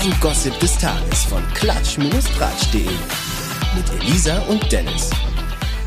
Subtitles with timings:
[0.00, 2.86] Dein Gossip des Tages von klatsch-tratsch.de.
[3.74, 5.10] Mit Elisa und Dennis.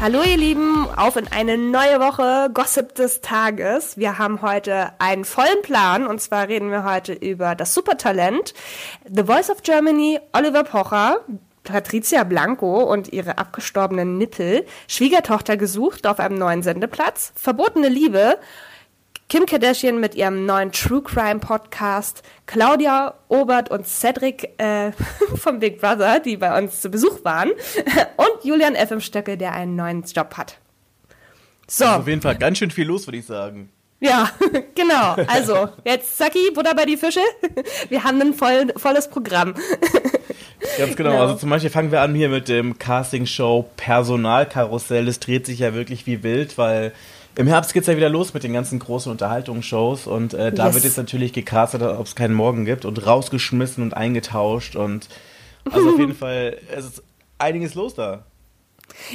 [0.01, 3.97] Hallo ihr Lieben, auf in eine neue Woche Gossip des Tages.
[3.97, 8.53] Wir haben heute einen vollen Plan und zwar reden wir heute über das Supertalent,
[9.09, 11.21] The Voice of Germany, Oliver Pocher,
[11.63, 18.37] Patricia Blanco und ihre abgestorbenen Nippel, Schwiegertochter gesucht auf einem neuen Sendeplatz, verbotene Liebe,
[19.31, 24.91] Kim Kardashian mit ihrem neuen True Crime Podcast, Claudia Obert und Cedric äh,
[25.35, 27.49] vom Big Brother, die bei uns zu Besuch waren,
[28.17, 28.91] und Julian F.
[28.91, 30.57] im Stöckel, der einen neuen Job hat.
[31.65, 31.85] So.
[31.85, 33.69] Also auf jeden Fall ganz schön viel los, würde ich sagen.
[34.01, 34.29] Ja,
[34.75, 35.15] genau.
[35.27, 37.21] Also, jetzt Saki, Butter bei die Fische.
[37.87, 39.53] Wir haben ein voll, volles Programm.
[40.77, 41.11] Ganz genau.
[41.11, 41.21] genau.
[41.21, 45.07] Also zum Beispiel fangen wir an hier mit dem Casting-Show Personalkarussell.
[45.07, 46.91] Es dreht sich ja wirklich wie wild, weil
[47.35, 50.67] im Herbst geht es ja wieder los mit den ganzen großen Unterhaltungsshows und äh, da
[50.67, 50.75] yes.
[50.75, 55.07] wird jetzt natürlich gecastet, ob es keinen Morgen gibt und rausgeschmissen und eingetauscht und
[55.71, 57.03] also auf jeden Fall, es ist
[57.37, 58.23] einiges los da.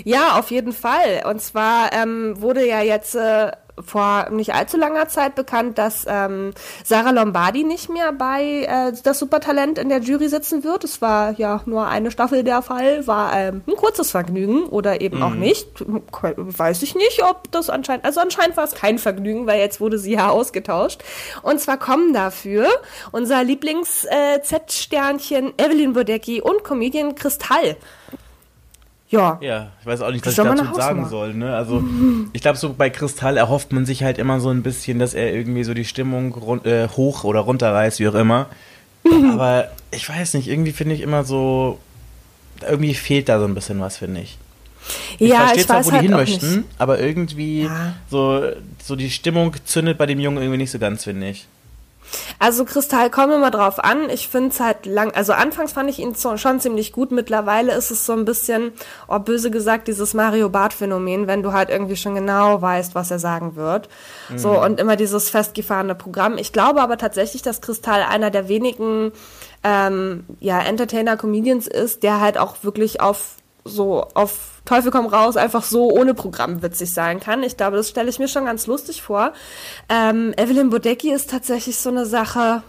[0.04, 1.24] Ja, auf jeden Fall.
[1.28, 3.52] Und zwar ähm, wurde ja jetzt äh,
[3.84, 6.52] vor nicht allzu langer Zeit bekannt, dass ähm,
[6.84, 10.84] Sarah Lombardi nicht mehr bei äh, das Supertalent in der Jury sitzen wird.
[10.84, 15.18] Es war ja nur eine Staffel der Fall, war ähm, ein kurzes Vergnügen oder eben
[15.18, 15.22] mhm.
[15.22, 15.68] auch nicht.
[16.20, 19.98] Weiß ich nicht, ob das anscheinend, also anscheinend war es kein Vergnügen, weil jetzt wurde
[19.98, 21.04] sie ja ausgetauscht.
[21.42, 22.66] Und zwar kommen dafür
[23.12, 27.76] unser Lieblings-Z-Sternchen äh, Evelyn Bodecki und Comedian Kristall.
[29.08, 29.38] Ja.
[29.40, 31.34] Ja, ich weiß auch nicht, was ich dazu sagen soll.
[31.34, 31.54] Ne?
[31.54, 31.82] Also,
[32.32, 35.32] ich glaube, so bei Kristall erhofft man sich halt immer so ein bisschen, dass er
[35.32, 38.46] irgendwie so die Stimmung äh, hoch oder runter reißt, wie auch immer.
[39.32, 41.78] Aber ich weiß nicht, irgendwie finde ich immer so,
[42.68, 44.38] irgendwie fehlt da so ein bisschen was, finde ich.
[45.18, 47.94] Ich ja, verstehe zwar, wo die halt hin möchten, aber irgendwie ja.
[48.08, 48.42] so,
[48.82, 51.46] so die Stimmung zündet bei dem Jungen irgendwie nicht so ganz, finde ich.
[52.38, 54.10] Also Kristall, kommen wir mal drauf an.
[54.10, 57.10] Ich finde es halt lang, also anfangs fand ich ihn schon ziemlich gut.
[57.10, 58.72] Mittlerweile ist es so ein bisschen,
[59.08, 63.10] oh, böse gesagt, dieses Mario Bart Phänomen, wenn du halt irgendwie schon genau weißt, was
[63.10, 63.88] er sagen wird.
[64.28, 64.38] Mhm.
[64.38, 66.38] So, und immer dieses festgefahrene Programm.
[66.38, 69.12] Ich glaube aber tatsächlich, dass Kristall einer der wenigen,
[69.64, 75.62] ähm, ja, Entertainer-Comedians ist, der halt auch wirklich auf so auf Teufel komm raus einfach
[75.64, 77.42] so ohne Programm witzig sein kann.
[77.42, 79.32] Ich glaube, das stelle ich mir schon ganz lustig vor.
[79.88, 82.62] Ähm, Evelyn Bodecki ist tatsächlich so eine Sache.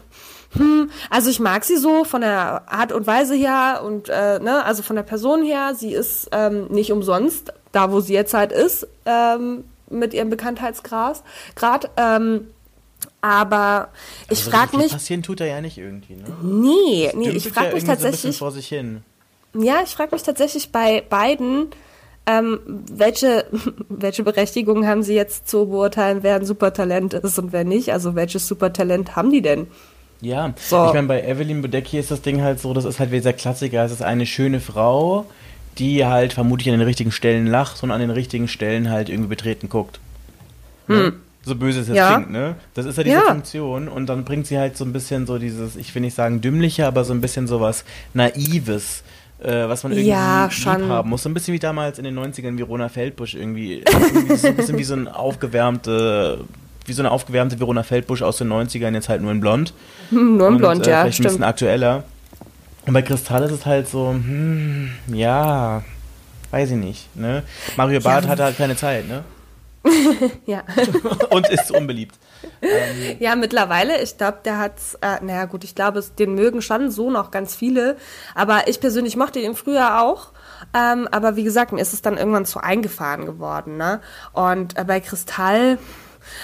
[0.53, 4.63] Hm, also ich mag sie so von der Art und Weise her und äh, ne,
[4.63, 5.74] also von der Person her.
[5.75, 11.22] Sie ist ähm, nicht umsonst da, wo sie jetzt halt ist ähm, mit ihrem Bekanntheitsgrad.
[11.56, 12.47] Grad, ähm,
[13.22, 13.90] aber
[14.29, 14.91] ich also frage mich.
[14.91, 16.25] Passieren tut er ja nicht irgendwie, ne?
[16.41, 18.38] Nee, nee, ich frage mich tatsächlich.
[18.38, 19.03] So vor sich hin.
[19.53, 21.68] Ja, ich frage mich tatsächlich bei beiden,
[22.28, 23.46] ähm, welche,
[23.90, 27.94] welche Berechtigung haben sie jetzt zu beurteilen, wer ein Supertalent ist und wer nicht?
[27.94, 29.68] Also welches Supertalent haben die denn?
[30.20, 30.88] Ja, so.
[30.88, 33.34] ich meine, bei Evelyn Bodecki ist das Ding halt so, das ist halt wie dieser
[33.34, 35.26] Klassiker, es ist eine schöne Frau,
[35.78, 39.30] die halt vermutlich an den richtigen Stellen lacht und an den richtigen Stellen halt irgendwie
[39.30, 40.00] betreten guckt.
[40.88, 40.98] Ne?
[40.98, 41.14] Hm.
[41.44, 42.16] So böse es jetzt ja.
[42.16, 42.56] klingt, ne?
[42.74, 43.22] Das ist ja diese ja.
[43.22, 46.42] Funktion und dann bringt sie halt so ein bisschen so dieses, ich will nicht sagen
[46.42, 49.04] dümmliche, aber so ein bisschen sowas Naives
[49.40, 50.88] äh, was man irgendwie ja, schon.
[50.90, 51.24] haben muss.
[51.24, 53.84] So ein bisschen wie damals in den 90ern wie Rona Feldbusch irgendwie.
[54.14, 56.46] irgendwie so ein bisschen wie so ein aufgewärmte
[56.88, 59.74] wie so eine aufgewärmte Verona Feldbusch aus den 90ern, jetzt halt nur in blond.
[60.09, 61.28] Nur in und, blond, äh, ja, vielleicht stimmt.
[61.28, 62.03] ein bisschen aktueller.
[62.86, 65.84] Und bei Kristall ist es halt so, hm, ja,
[66.52, 67.44] weiß ich nicht, ne?
[67.76, 68.30] Mario Barth ja.
[68.30, 69.26] hatte halt keine Zeit, ne?
[70.46, 70.64] ja.
[71.30, 72.16] und ist unbeliebt.
[72.62, 76.92] Ähm, ja, mittlerweile, ich glaube, der hat, äh, naja gut, ich glaube, den mögen schon
[76.92, 77.98] so noch ganz viele,
[78.36, 80.31] aber ich persönlich mochte ihn früher auch.
[80.74, 83.78] Ähm, aber wie gesagt, mir ist es dann irgendwann zu eingefahren geworden.
[83.78, 84.02] Ne?
[84.34, 85.78] Und äh, bei Kristall,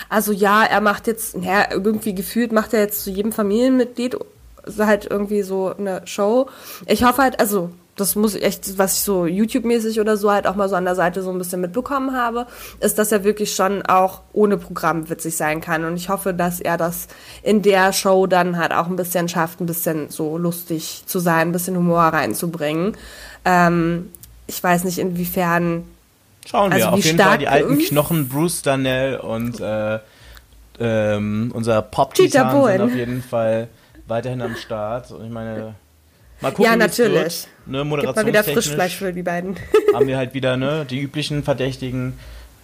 [0.10, 4.18] also ja, er macht jetzt, naja, irgendwie gefühlt macht er jetzt zu jedem Familienmitglied
[4.78, 6.50] halt irgendwie so eine Show.
[6.86, 10.48] Ich hoffe halt, also das muss ich echt, was ich so YouTube-mäßig oder so halt
[10.48, 12.48] auch mal so an der Seite so ein bisschen mitbekommen habe,
[12.80, 15.86] ist, dass er wirklich schon auch ohne Programm witzig sein kann.
[15.86, 17.08] Und ich hoffe, dass er das
[17.44, 21.50] in der Show dann halt auch ein bisschen schafft, ein bisschen so lustig zu sein,
[21.50, 22.98] ein bisschen Humor reinzubringen.
[23.46, 24.12] Ähm,
[24.48, 25.84] ich weiß nicht, inwiefern.
[26.46, 30.00] Schauen wir, also auf jeden Fall die alten Knochen, Bruce Danell und äh,
[30.80, 33.70] ähm, unser Pop-Titan sind auf jeden Fall
[34.08, 35.12] weiterhin am Start.
[35.12, 35.76] Und ich meine,
[36.44, 37.48] Mal gucken, ja, natürlich.
[37.66, 39.56] Ne, Gibt mal wieder Frischfleisch für die beiden.
[39.94, 42.14] haben wir halt wieder ne, die üblichen Verdächtigen.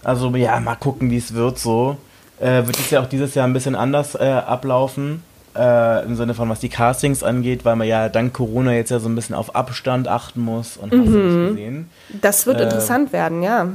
[0.02, 1.96] Also ja, mal gucken, wie es wird so.
[2.38, 5.22] Äh, wird es ja auch dieses Jahr ein bisschen anders äh, ablaufen.
[5.56, 9.00] Äh, Im Sinne von, was die Castings angeht, weil man ja dank Corona jetzt ja
[9.00, 11.44] so ein bisschen auf Abstand achten muss und hast mhm.
[11.44, 11.90] nicht gesehen.
[12.20, 13.68] Das wird äh, interessant werden, ja.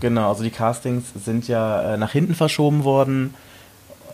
[0.00, 3.34] Genau, also die Castings sind ja äh, nach hinten verschoben worden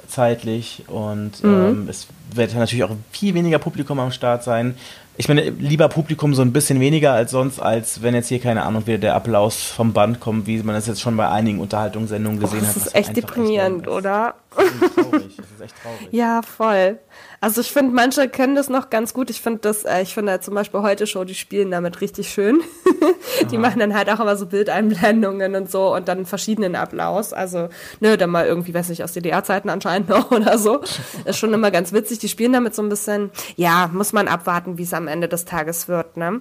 [0.09, 1.51] zeitlich und mhm.
[1.51, 4.77] ähm, es wird natürlich auch viel weniger Publikum am Start sein.
[5.19, 8.65] Ich meine, lieber Publikum so ein bisschen weniger als sonst, als wenn jetzt hier, keine
[8.65, 12.39] Ahnung, wieder der Applaus vom Band kommt, wie man das jetzt schon bei einigen Unterhaltungssendungen
[12.39, 12.77] gesehen oh, das hat.
[12.77, 14.35] Das ist echt deprimierend, echt oder?
[14.55, 15.37] Das ist traurig.
[15.37, 16.09] Das ist echt traurig.
[16.13, 16.99] Ja, voll.
[17.47, 19.31] Also ich finde, manche können das noch ganz gut.
[19.31, 22.31] Ich finde das, äh, ich finde halt zum Beispiel heute Show, die spielen damit richtig
[22.31, 22.61] schön.
[23.53, 27.33] die machen dann halt auch immer so Bildeinblendungen und so und dann verschiedenen Applaus.
[27.33, 27.69] Also,
[28.01, 30.81] ne, dann mal irgendwie, weiß nicht, aus DDR-Zeiten anscheinend noch oder so.
[31.25, 32.19] Ist schon immer ganz witzig.
[32.19, 35.45] Die spielen damit so ein bisschen, ja, muss man abwarten, wie es am Ende des
[35.45, 36.41] Tages wird, ne?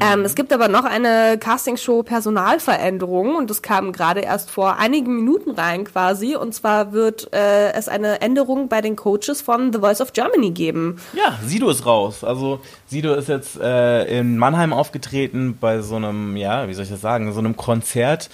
[0.00, 0.24] Ähm, mhm.
[0.24, 5.50] es gibt aber noch eine Castingshow Personalveränderung und das kam gerade erst vor einigen Minuten
[5.50, 6.36] rein quasi.
[6.36, 10.50] Und zwar wird äh, es eine Änderung bei den Coaches von The Voice of Germany
[10.50, 11.00] geben.
[11.12, 12.24] Ja, Sido ist raus.
[12.24, 16.90] Also Sido ist jetzt äh, in Mannheim aufgetreten bei so einem, ja, wie soll ich
[16.90, 18.30] das sagen, so einem Konzert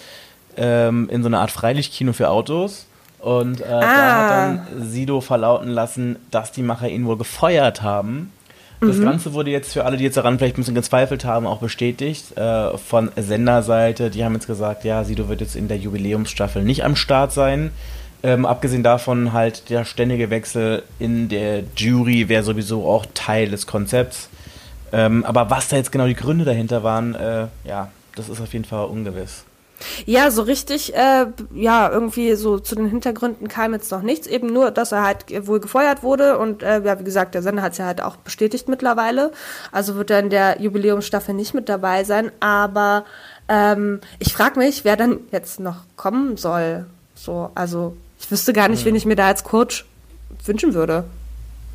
[0.57, 2.87] ähm, in so einer Art Freilichtkino für Autos.
[3.19, 3.81] Und äh, ah.
[3.81, 8.33] da hat dann Sido verlauten lassen, dass die Macher ihn wohl gefeuert haben
[8.81, 9.05] das mhm.
[9.05, 12.37] Ganze wurde jetzt für alle, die jetzt daran vielleicht ein bisschen gezweifelt haben, auch bestätigt
[12.37, 14.11] äh, von Senderseite.
[14.11, 17.73] Die haben jetzt gesagt, ja, Sido wird jetzt in der Jubiläumsstaffel nicht am Start sein.
[18.23, 23.67] Ähm, abgesehen davon halt der ständige Wechsel in der Jury wäre sowieso auch Teil des
[23.67, 24.29] Konzepts.
[24.93, 28.53] Ähm, aber was da jetzt genau die Gründe dahinter waren, äh, ja, das ist auf
[28.53, 29.45] jeden Fall ungewiss.
[30.07, 34.27] Ja, so richtig, äh, ja, irgendwie so zu den Hintergründen kam jetzt noch nichts.
[34.27, 37.63] Eben nur, dass er halt wohl gefeuert wurde und äh, ja, wie gesagt, der Sender
[37.63, 39.33] hat es ja halt auch bestätigt mittlerweile.
[39.71, 42.33] Also wird er in der Jubiläumsstaffel nicht mit dabei sein.
[42.41, 43.05] Aber
[43.49, 46.87] ähm, ich frage mich, wer dann jetzt noch kommen soll.
[47.15, 48.87] So, also ich wüsste gar nicht, hm.
[48.87, 49.85] wen ich mir da als Coach
[50.45, 51.05] wünschen würde.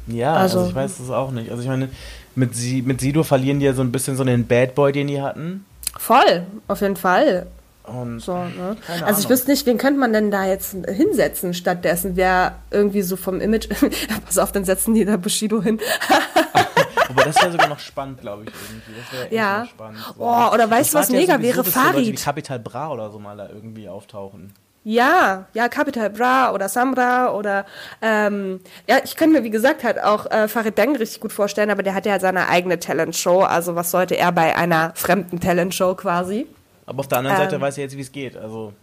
[0.07, 1.51] Ja, also, also ich weiß es auch nicht.
[1.51, 1.89] Also ich meine,
[2.35, 5.07] mit, Sie, mit Sido verlieren die ja so ein bisschen so den Bad Boy, den
[5.07, 5.65] die hatten.
[5.97, 7.47] Voll, auf jeden Fall.
[7.83, 8.77] Und so, ne?
[8.88, 9.19] Also Ahnung.
[9.19, 12.15] ich wüsste nicht, wen könnte man denn da jetzt hinsetzen stattdessen?
[12.15, 13.68] Wer irgendwie so vom Image.
[14.25, 15.80] Pass auf, dann setzen die da Bushido hin.
[17.09, 19.00] Aber das wäre sogar noch spannend, glaube ich, irgendwie.
[19.00, 19.65] Das wäre ja.
[19.65, 20.00] spannend.
[20.18, 20.24] So.
[20.24, 21.63] Oh, oder weißt du, was mega ja wäre?
[21.63, 21.95] Farid.
[21.95, 24.53] Leute wie Capital Bra oder so mal da irgendwie auftauchen.
[24.85, 27.65] Ja, ja, Capital Bra oder Samra oder
[28.01, 31.69] ähm, ja, ich könnte mir wie gesagt halt auch äh, Farid Deng richtig gut vorstellen,
[31.69, 35.95] aber der hat ja seine eigene Talentshow, also was sollte er bei einer fremden Talentshow
[35.95, 36.47] quasi?
[36.85, 38.35] Aber auf der anderen ähm, Seite weiß er jetzt, wie es geht.
[38.35, 38.74] Also,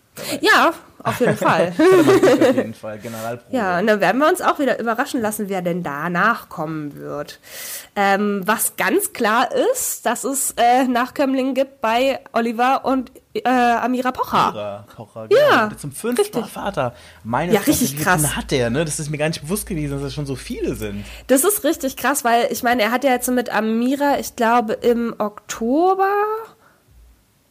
[0.41, 1.73] ja, auf jeden Fall.
[1.79, 3.57] auf jeden Fall, Generalprobe.
[3.57, 7.41] Ja, und dann werden wir uns auch wieder überraschen lassen, wer denn danach kommen wird.
[7.97, 14.13] Ähm, was ganz klar ist, dass es äh, Nachkömmlinge gibt bei Oliver und äh, Amira
[14.13, 14.49] Pocher.
[14.49, 15.41] Amira Pocher, genau.
[15.41, 16.41] Ja, zum fünften richtig.
[16.41, 16.95] Mal Vater.
[17.23, 18.37] Meine ja, richtig krass.
[18.37, 18.85] hat der, ne?
[18.85, 21.05] Das ist mir gar nicht bewusst gewesen, dass es schon so viele sind.
[21.27, 24.73] Das ist richtig krass, weil ich meine, er hat ja jetzt mit Amira, ich glaube,
[24.73, 26.09] im Oktober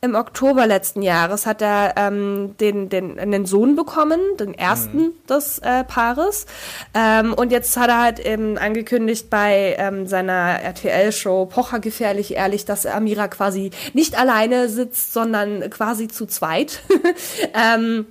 [0.01, 5.13] im Oktober letzten Jahres hat er ähm, den, den, einen Sohn bekommen, den ersten mhm.
[5.30, 6.46] des äh, Paares.
[6.94, 12.63] Ähm, und jetzt hat er halt eben angekündigt bei ähm, seiner RTL-Show Pocher gefährlich ehrlich,
[12.63, 16.81] dass Amira quasi nicht alleine sitzt, sondern quasi zu zweit.
[17.54, 18.06] ähm,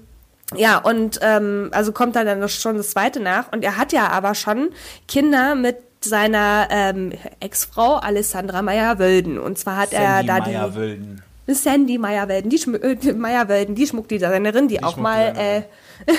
[0.54, 3.50] ja, und ähm, also kommt da dann schon das zweite nach.
[3.52, 4.70] Und er hat ja aber schon
[5.06, 9.38] Kinder mit seiner ähm, Ex-Frau Alessandra Meyer-Wölden.
[9.38, 11.22] Und zwar hat Sandy er da Meyer-Wölden.
[11.48, 15.62] Die Sandy Meyerwelden, die, Schm äh, Meyerwelden, die Schmuckdesignerin, die, die auch mal äh,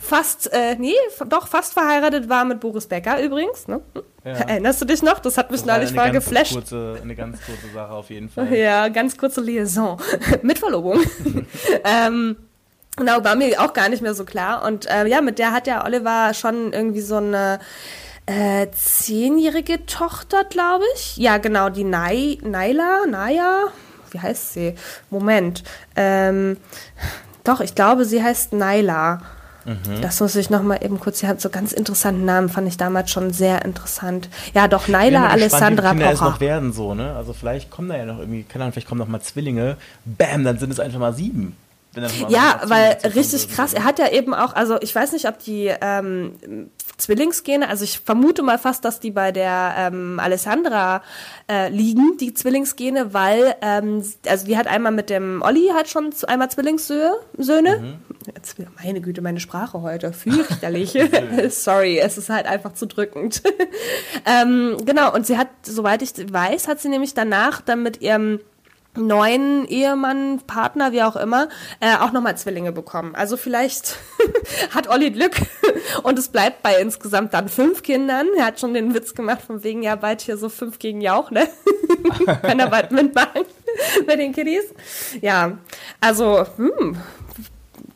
[0.00, 0.94] fast, äh, nee,
[1.28, 3.68] doch fast verheiratet war mit Boris Becker übrigens.
[3.68, 3.80] Ne?
[4.24, 4.32] Ja.
[4.48, 5.20] Erinnerst du dich noch?
[5.20, 6.52] Das hat mich das neulich mal geflasht.
[6.54, 8.52] Kurze, eine ganz kurze Sache auf jeden Fall.
[8.54, 9.98] Ja, ganz kurze Liaison
[10.42, 11.00] mit Verlobung.
[11.84, 12.36] ähm,
[12.96, 14.64] Genau, war mir auch gar nicht mehr so klar.
[14.64, 17.58] Und äh, ja, mit der hat ja Oliver schon irgendwie so eine
[18.26, 21.16] äh, zehnjährige Tochter, glaube ich.
[21.16, 23.72] Ja, genau, die Nai, Naila, Naya,
[24.14, 24.74] wie heißt sie?
[25.10, 25.62] Moment.
[25.96, 26.56] Ähm,
[27.42, 29.20] doch, ich glaube, sie heißt Naila.
[29.64, 30.02] Mhm.
[30.02, 31.20] Das muss ich noch mal eben kurz.
[31.20, 34.28] Sie hat so ganz interessanten Namen, fand ich damals schon sehr interessant.
[34.54, 36.14] Ja, doch Naila Alessandra gespannt, wie Pocher.
[36.14, 37.14] es noch werden so, ne?
[37.16, 39.76] Also vielleicht kommen da ja noch irgendwie, keine Ahnung, vielleicht kommen noch mal Zwillinge.
[40.04, 41.56] Bam, dann sind es einfach mal sieben.
[42.28, 43.74] Ja, weil richtig krass.
[43.74, 48.00] Er hat ja eben auch, also ich weiß nicht, ob die ähm, Zwillingsgene, also ich
[48.00, 51.02] vermute mal fast, dass die bei der ähm, Alessandra
[51.50, 56.10] äh, liegen, die Zwillingsgene, weil, ähm, also die hat einmal mit dem Olli halt schon
[56.26, 57.14] einmal Zwillingssöhne.
[57.38, 57.94] Mhm.
[58.34, 60.92] Jetzt, meine Güte, meine Sprache heute, fürchterlich.
[61.50, 63.42] Sorry, es ist halt einfach zu drückend.
[64.26, 68.40] ähm, genau, und sie hat, soweit ich weiß, hat sie nämlich danach dann mit ihrem
[68.96, 71.48] neuen Ehemann, Partner, wie auch immer,
[71.80, 73.14] äh, auch nochmal Zwillinge bekommen.
[73.14, 73.96] Also vielleicht
[74.70, 75.34] hat Olli Glück
[76.02, 78.26] und es bleibt bei insgesamt dann fünf Kindern.
[78.36, 81.30] Er hat schon den Witz gemacht von wegen, ja, bald hier so fünf gegen Jauch,
[81.30, 81.48] ne?
[82.42, 83.42] Kann er bald mitmachen
[84.06, 84.64] bei den Kiddies.
[85.20, 85.58] Ja,
[86.00, 86.96] also, hm,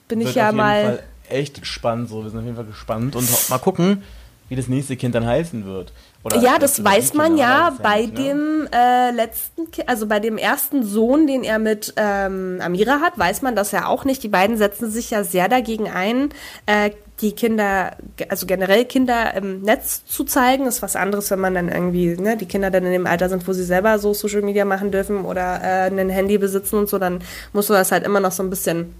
[0.08, 2.08] bin Wird ich ja mal echt spannend.
[2.08, 4.02] So, wir sind auf jeden Fall gespannt und mal gucken,
[4.48, 5.92] wie das nächste Kind dann heißen wird.
[6.24, 8.24] Oder ja, das weiß man ja bei nicht, ne?
[8.24, 13.42] dem äh, letzten, also bei dem ersten Sohn, den er mit ähm, Amira hat, weiß
[13.42, 14.22] man das ja auch nicht.
[14.24, 16.30] Die beiden setzen sich ja sehr dagegen ein,
[16.66, 17.96] äh, die Kinder,
[18.28, 22.36] also generell Kinder im Netz zu zeigen, ist was anderes, wenn man dann irgendwie, ne,
[22.36, 25.24] die Kinder dann in dem Alter sind, wo sie selber so Social Media machen dürfen
[25.24, 27.20] oder äh, ein Handy besitzen und so, dann
[27.52, 28.94] musst du das halt immer noch so ein bisschen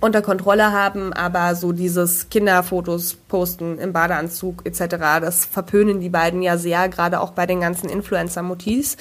[0.00, 6.42] unter Kontrolle haben, aber so dieses Kinderfotos posten im Badeanzug etc., das verpönen die beiden
[6.42, 8.96] ja sehr, gerade auch bei den ganzen Influencer-Motivs.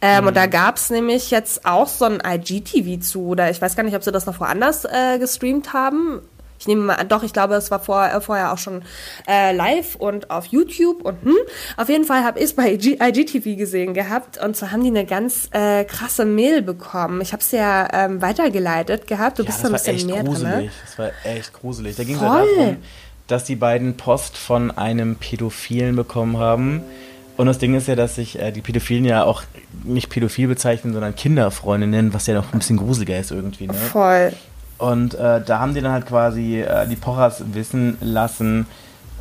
[0.00, 0.28] Ähm, mhm.
[0.28, 3.96] Und da gab's nämlich jetzt auch so ein IGTV zu, oder ich weiß gar nicht,
[3.96, 6.20] ob sie das noch woanders äh, gestreamt haben.
[6.58, 8.82] Ich nehme mal an, doch, ich glaube, es war vor, äh, vorher auch schon
[9.28, 11.36] äh, live und auf YouTube und hm.
[11.76, 14.88] Auf jeden Fall habe ich es bei IG, IGTV gesehen gehabt und so haben die
[14.88, 17.20] eine ganz äh, krasse Mail bekommen.
[17.20, 19.38] Ich habe es ja ähm, weitergeleitet gehabt.
[19.38, 20.52] Du ja, bist da ein bisschen mehr gruselig.
[20.52, 20.64] drin.
[20.64, 20.70] Ne?
[20.84, 21.96] Das war echt gruselig.
[21.96, 22.76] Da ging es darum,
[23.26, 26.82] dass die beiden Post von einem Pädophilen bekommen haben.
[27.36, 29.44] Und das Ding ist ja, dass sich äh, die Pädophilen ja auch
[29.84, 33.68] nicht pädophil bezeichnen, sondern Kinderfreunde nennen, was ja noch ein bisschen gruseliger ist irgendwie.
[33.68, 33.74] Ne?
[33.74, 34.32] Voll.
[34.78, 38.66] Und äh, da haben die dann halt quasi äh, die Pochers wissen lassen,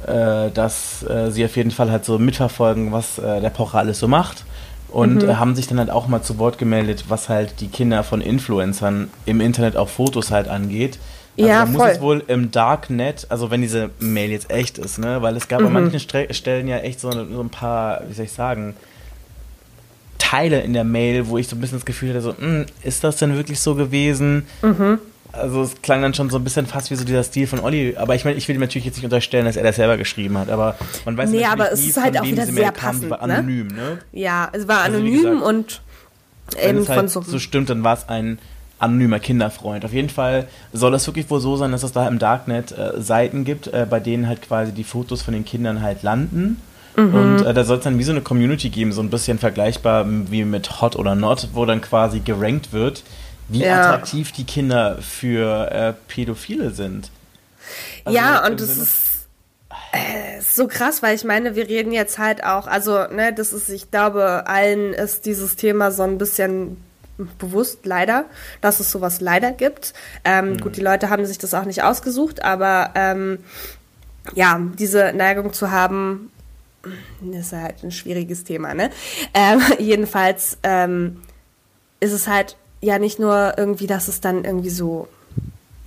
[0.05, 3.99] äh, dass äh, sie auf jeden Fall halt so mitverfolgen, was äh, der Pocher alles
[3.99, 4.45] so macht.
[4.89, 5.29] Und mhm.
[5.29, 8.21] Äh, haben sich dann halt auch mal zu Wort gemeldet, was halt die Kinder von
[8.21, 10.99] Influencern im Internet auf Fotos halt angeht.
[11.37, 14.97] Also ja, da muss es wohl im Darknet, also wenn diese Mail jetzt echt ist,
[14.97, 15.67] ne, weil es gab mhm.
[15.67, 18.75] an manchen Stre Stellen ja echt so, so ein paar, wie soll ich sagen,
[20.17, 23.03] Teile in der Mail, wo ich so ein bisschen das Gefühl hatte, so, hm, ist
[23.03, 24.47] das denn wirklich so gewesen?
[24.61, 24.99] Mhm.
[25.33, 27.95] Also es klang dann schon so ein bisschen fast wie so dieser Stil von Olli.
[27.97, 30.37] Aber ich meine, ich will ihm natürlich jetzt nicht unterstellen, dass er das selber geschrieben
[30.37, 30.49] hat.
[30.49, 33.09] Aber man weiß nee, aber es ist halt auch wieder sehr passend.
[33.09, 33.35] War ne?
[33.35, 33.99] anonym, ne?
[34.11, 35.81] Ja, es war also, anonym gesagt, und
[36.61, 37.21] eben von halt so.
[37.21, 38.39] so stimmt, dann war es ein
[38.79, 39.85] anonymer Kinderfreund.
[39.85, 43.01] Auf jeden Fall soll es wirklich wohl so sein, dass es da im Darknet äh,
[43.01, 46.61] Seiten gibt, äh, bei denen halt quasi die Fotos von den Kindern halt landen.
[46.95, 47.13] Mhm.
[47.13, 50.05] Und äh, da soll es dann wie so eine Community geben, so ein bisschen vergleichbar
[50.07, 53.03] wie mit Hot oder Not, wo dann quasi gerankt wird,
[53.49, 53.81] wie ja.
[53.81, 57.09] attraktiv die Kinder für äh, Pädophile sind.
[58.05, 59.07] Also ja, und das ist
[59.91, 63.69] äh, so krass, weil ich meine, wir reden jetzt halt auch, also, ne, das ist,
[63.69, 66.77] ich glaube, allen ist dieses Thema so ein bisschen
[67.39, 68.25] bewusst, leider,
[68.61, 69.93] dass es sowas leider gibt.
[70.23, 70.57] Ähm, mhm.
[70.59, 73.39] Gut, die Leute haben sich das auch nicht ausgesucht, aber ähm,
[74.35, 76.31] ja, diese Neigung zu haben,
[77.31, 78.91] ist halt ein schwieriges Thema, ne?
[79.33, 81.21] Ähm, jedenfalls ähm,
[81.99, 85.07] ist es halt ja nicht nur irgendwie, dass es dann irgendwie so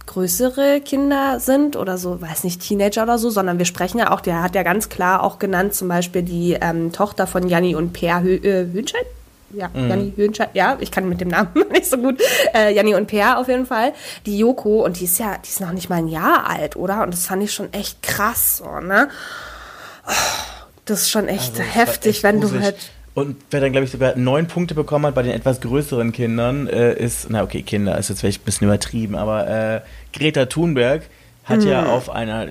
[0.07, 4.21] größere Kinder sind oder so, weiß nicht, Teenager oder so, sondern wir sprechen ja auch,
[4.21, 7.93] der hat ja ganz klar auch genannt, zum Beispiel die ähm, Tochter von Janni und
[7.93, 9.07] Per Hö äh, Hönscheid.
[9.53, 9.89] Ja, mhm.
[9.89, 12.21] Janni Höhnscheid, ja, ich kann mit dem Namen nicht so gut.
[12.55, 13.93] Äh, Janni und Per auf jeden Fall.
[14.27, 17.03] Die Joko, und die ist ja, die ist noch nicht mal ein Jahr alt, oder?
[17.03, 19.09] Und das fand ich schon echt krass, so, ne?
[20.07, 20.13] Oh,
[20.87, 22.77] das ist schon echt also, heftig, echt wenn du halt
[23.15, 26.69] und wer dann, glaube ich, sogar neun Punkte bekommen hat bei den etwas größeren Kindern,
[26.69, 29.81] äh, ist, na okay, Kinder ist jetzt vielleicht ein bisschen übertrieben, aber äh,
[30.13, 31.03] Greta Thunberg
[31.45, 31.69] hat mhm.
[31.69, 32.49] ja auf einer,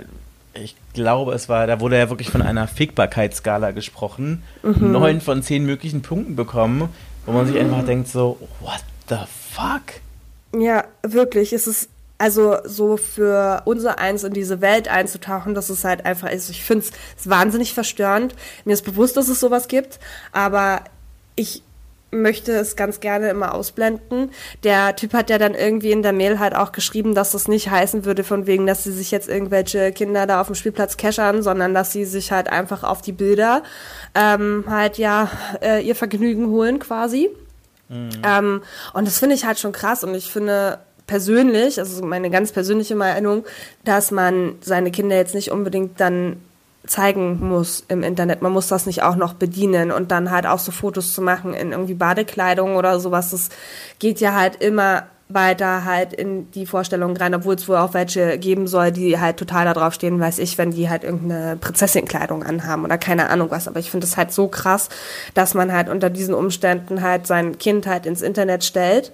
[0.54, 4.92] ich glaube, es war, da wurde ja wirklich von einer Fickbarkeitsskala gesprochen, mhm.
[4.92, 6.90] neun von zehn möglichen Punkten bekommen,
[7.26, 10.02] wo man sich einfach denkt so, what the fuck?
[10.60, 11.90] Ja, wirklich, es ist
[12.20, 16.64] also so für unser Eins in diese Welt einzutauchen, das ist halt einfach, also ich
[16.64, 16.86] finde
[17.18, 18.36] es wahnsinnig verstörend.
[18.66, 20.00] Mir ist bewusst, dass es sowas gibt,
[20.32, 20.84] aber
[21.36, 21.64] ich
[22.12, 24.32] möchte es ganz gerne immer ausblenden.
[24.64, 27.70] Der Typ hat ja dann irgendwie in der Mail halt auch geschrieben, dass das nicht
[27.70, 31.42] heißen würde, von wegen, dass sie sich jetzt irgendwelche Kinder da auf dem Spielplatz keschern,
[31.44, 33.64] sondern dass sie sich halt einfach auf die Bilder
[34.16, 35.30] ähm, halt ja
[35.62, 37.30] äh, ihr Vergnügen holen quasi.
[37.90, 38.10] Mhm.
[38.24, 38.62] Ähm,
[38.94, 42.96] und das finde ich halt schon krass und ich finde, persönlich, also meine ganz persönliche
[42.96, 43.44] Meinung,
[43.84, 46.38] dass man seine Kinder jetzt nicht unbedingt dann
[46.86, 48.44] zeigen muss im Internet.
[48.44, 51.56] Man muss das nicht auch noch bedienen und dann halt auch so Fotos zu machen
[51.56, 53.32] in irgendwie Badekleidung oder sowas.
[53.32, 53.50] Das
[53.98, 58.38] geht ja halt immer weiter halt in die Vorstellung rein, obwohl es wohl auch welche
[58.38, 62.44] geben soll, die halt total da drauf stehen, weiß ich, wenn die halt irgendeine Prinzessin-Kleidung
[62.44, 63.68] anhaben oder keine Ahnung was.
[63.68, 64.90] Aber ich finde es halt so krass,
[65.34, 69.12] dass man halt unter diesen Umständen halt sein Kind halt ins Internet stellt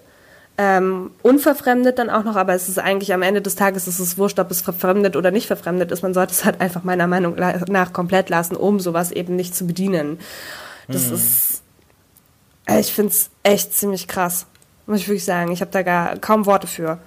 [0.57, 4.17] ähm, unverfremdet dann auch noch, aber es ist eigentlich am Ende des Tages ist es
[4.17, 6.01] wurscht, ob es verfremdet oder nicht verfremdet ist.
[6.01, 9.67] Man sollte es halt einfach meiner Meinung nach komplett lassen, um sowas eben nicht zu
[9.67, 10.17] bedienen.
[10.87, 11.15] Das mhm.
[11.15, 11.61] ist,
[12.67, 14.45] äh, ich finde es echt ziemlich krass,
[14.85, 15.51] muss ich wirklich sagen.
[15.51, 16.99] Ich habe da gar kaum Worte für.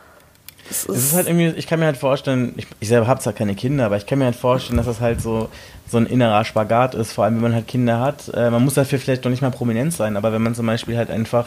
[0.71, 3.21] Es ist, es ist, halt irgendwie, ich kann mir halt vorstellen, ich, ich selber habe
[3.21, 5.49] zwar keine Kinder, aber ich kann mir halt vorstellen, dass das halt so,
[5.89, 8.31] so ein innerer Spagat ist, vor allem wenn man halt Kinder hat.
[8.35, 10.97] Äh, man muss dafür vielleicht noch nicht mal prominent sein, aber wenn man zum Beispiel
[10.97, 11.47] halt einfach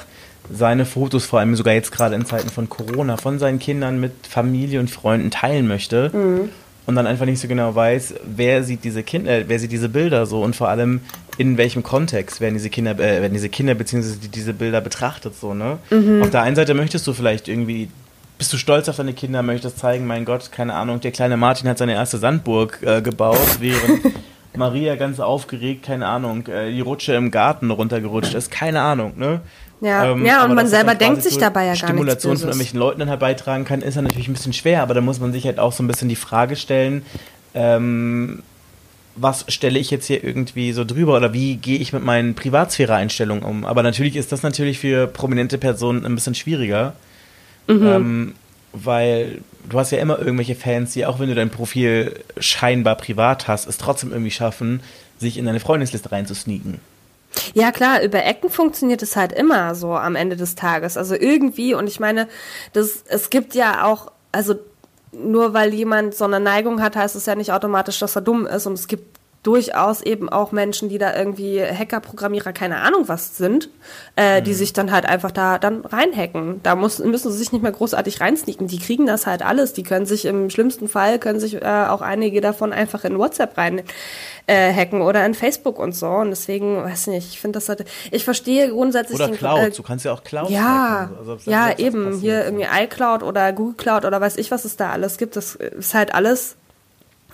[0.52, 4.12] seine Fotos, vor allem sogar jetzt gerade in Zeiten von Corona, von seinen Kindern mit
[4.28, 6.10] Familie und Freunden teilen möchte.
[6.14, 6.50] Mhm.
[6.88, 10.26] und dann einfach nicht so genau weiß, wer sieht diese Kinder, wer sieht diese Bilder
[10.26, 11.02] so und vor allem
[11.38, 14.16] in welchem Kontext werden diese Kinder, äh, werden diese Kinder bzw.
[14.24, 15.78] Die, diese Bilder betrachtet so, ne?
[15.90, 16.24] Mhm.
[16.24, 17.90] Auf der einen Seite möchtest du vielleicht irgendwie
[18.42, 21.70] bist du stolz auf deine Kinder, möchtest zeigen, mein Gott, keine Ahnung, der kleine Martin
[21.70, 24.02] hat seine erste Sandburg äh, gebaut, während
[24.56, 29.42] Maria ganz aufgeregt, keine Ahnung, äh, die Rutsche im Garten runtergerutscht ist, keine Ahnung, ne?
[29.80, 32.48] Ja, ähm, ja und man selber denkt sich dabei ja gar Stimulation nichts Stimulation von
[32.48, 35.32] irgendwelchen Leuten dann herbeitragen kann, ist dann natürlich ein bisschen schwer, aber da muss man
[35.32, 37.06] sich halt auch so ein bisschen die Frage stellen,
[37.54, 38.42] ähm,
[39.16, 43.44] was stelle ich jetzt hier irgendwie so drüber oder wie gehe ich mit meinen Privatsphäre-Einstellungen
[43.44, 43.66] um?
[43.66, 46.94] Aber natürlich ist das natürlich für prominente Personen ein bisschen schwieriger,
[47.80, 47.88] mhm.
[47.88, 48.36] ähm,
[48.74, 53.48] weil du hast ja immer irgendwelche Fans, die auch wenn du dein Profil scheinbar privat
[53.48, 54.82] hast, es trotzdem irgendwie schaffen,
[55.18, 56.80] sich in deine Freundesliste reinzusneaken.
[57.54, 60.98] Ja klar, über Ecken funktioniert es halt immer so am Ende des Tages.
[60.98, 62.28] Also irgendwie, und ich meine,
[62.74, 64.56] das, es gibt ja auch, also
[65.14, 68.46] nur weil jemand so eine Neigung hat, heißt es ja nicht automatisch, dass er dumm
[68.46, 68.66] ist.
[68.66, 73.38] Und es gibt durchaus eben auch Menschen, die da irgendwie Hacker, Programmierer, keine Ahnung was
[73.38, 73.70] sind,
[74.16, 74.44] äh, mhm.
[74.44, 76.62] die sich dann halt einfach da dann reinhacken.
[76.62, 78.68] Da muss, müssen sie sich nicht mehr großartig reinsneaken.
[78.68, 79.74] Die kriegen das halt alles.
[79.74, 83.58] Die können sich im schlimmsten Fall, können sich äh, auch einige davon einfach in WhatsApp
[83.58, 83.82] rein
[84.46, 86.08] äh, hacken oder in Facebook und so.
[86.08, 89.20] Und deswegen, weiß nicht, ich finde das halt, ich verstehe grundsätzlich.
[89.20, 92.20] Oder den, Cloud, äh, du kannst ja auch Cloud Ja, also, ja, eben.
[92.20, 95.36] Hier irgendwie iCloud oder Google Cloud oder weiß ich, was es da alles gibt.
[95.36, 96.58] Das ist halt alles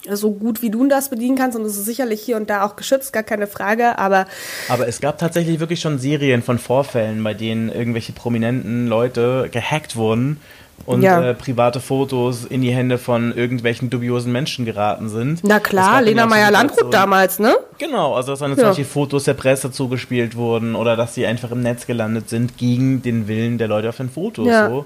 [0.09, 2.75] so gut wie du das bedienen kannst und es ist sicherlich hier und da auch
[2.75, 4.25] geschützt, gar keine Frage, aber
[4.69, 9.95] aber es gab tatsächlich wirklich schon Serien von Vorfällen, bei denen irgendwelche prominenten Leute gehackt
[9.95, 10.39] wurden
[10.85, 11.31] und ja.
[11.31, 15.41] äh, private Fotos in die Hände von irgendwelchen dubiosen Menschen geraten sind.
[15.43, 17.55] Na klar, Lena Meyer-Landrut damals, ne?
[17.77, 18.57] Genau, also dass dann ja.
[18.57, 23.01] solche Fotos der Presse zugespielt wurden oder dass sie einfach im Netz gelandet sind gegen
[23.01, 24.47] den Willen der Leute auf den Fotos.
[24.47, 24.69] Ja.
[24.69, 24.85] So.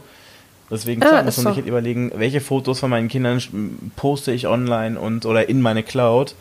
[0.72, 3.42] Deswegen ja, muss man sich halt überlegen, welche Fotos von meinen Kindern
[3.98, 6.34] poste ich online und oder in meine Cloud.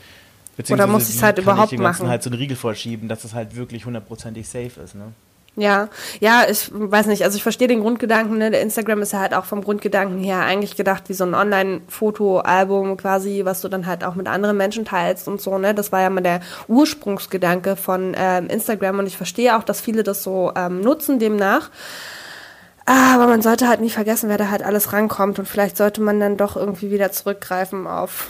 [0.70, 2.08] Oder muss ich es halt überhaupt ich machen?
[2.08, 5.12] halt so einen Riegel vorschieben, dass es halt wirklich hundertprozentig safe ist, ne?
[5.56, 5.88] Ja,
[6.20, 8.52] ja, ich weiß nicht, also ich verstehe den Grundgedanken, ne?
[8.52, 12.96] Der Instagram ist ja halt auch vom Grundgedanken her eigentlich gedacht wie so ein Online-Foto-Album
[12.96, 15.74] quasi, was du dann halt auch mit anderen Menschen teilst und so, ne?
[15.74, 20.04] Das war ja mal der Ursprungsgedanke von ähm, Instagram und ich verstehe auch, dass viele
[20.04, 21.70] das so ähm, nutzen demnach.
[22.92, 26.00] Ah, aber man sollte halt nicht vergessen, wer da halt alles rankommt und vielleicht sollte
[26.00, 28.26] man dann doch irgendwie wieder zurückgreifen auf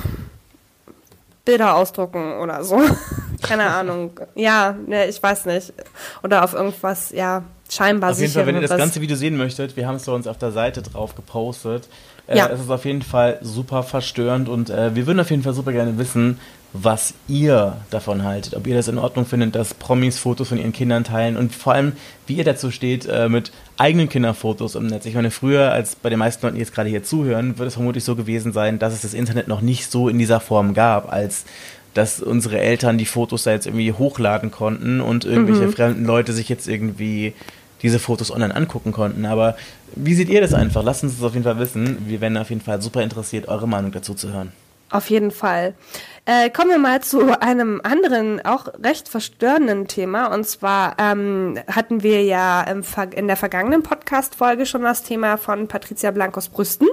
[1.46, 2.78] Bilder ausdrucken oder so.
[3.42, 4.10] Keine Ahnung.
[4.34, 5.72] Ja, ne, ich weiß nicht.
[6.22, 9.78] Oder auf irgendwas, ja, scheinbar Auf jeden Fall, wenn ihr das ganze Video sehen möchtet,
[9.78, 11.88] wir haben es bei uns auf der Seite drauf gepostet.
[12.26, 12.48] Äh, ja.
[12.48, 15.72] Es ist auf jeden Fall super verstörend und äh, wir würden auf jeden Fall super
[15.72, 16.38] gerne wissen,
[16.74, 18.54] was ihr davon haltet.
[18.54, 21.72] Ob ihr das in Ordnung findet, dass Promis Fotos von ihren Kindern teilen und vor
[21.72, 21.92] allem,
[22.26, 25.06] wie ihr dazu steht, äh, mit eigenen Kinderfotos im Netz.
[25.06, 27.74] Ich meine, früher, als bei den meisten Leuten, die jetzt gerade hier zuhören, wird es
[27.74, 31.10] vermutlich so gewesen sein, dass es das Internet noch nicht so in dieser Form gab,
[31.10, 31.46] als
[31.94, 35.72] dass unsere Eltern die Fotos da jetzt irgendwie hochladen konnten und irgendwelche mhm.
[35.72, 37.32] fremden Leute sich jetzt irgendwie
[37.82, 39.24] diese Fotos online angucken konnten.
[39.24, 39.56] Aber
[39.96, 40.84] wie seht ihr das einfach?
[40.84, 41.96] Lasst uns das auf jeden Fall wissen.
[42.06, 44.52] Wir werden auf jeden Fall super interessiert, eure Meinung dazu zu hören.
[44.90, 45.74] Auf jeden Fall.
[46.26, 50.26] Äh, kommen wir mal zu einem anderen, auch recht verstörenden Thema.
[50.32, 56.10] Und zwar ähm, hatten wir ja in der vergangenen Podcast-Folge schon das Thema von Patricia
[56.10, 56.88] Blankos Brüsten.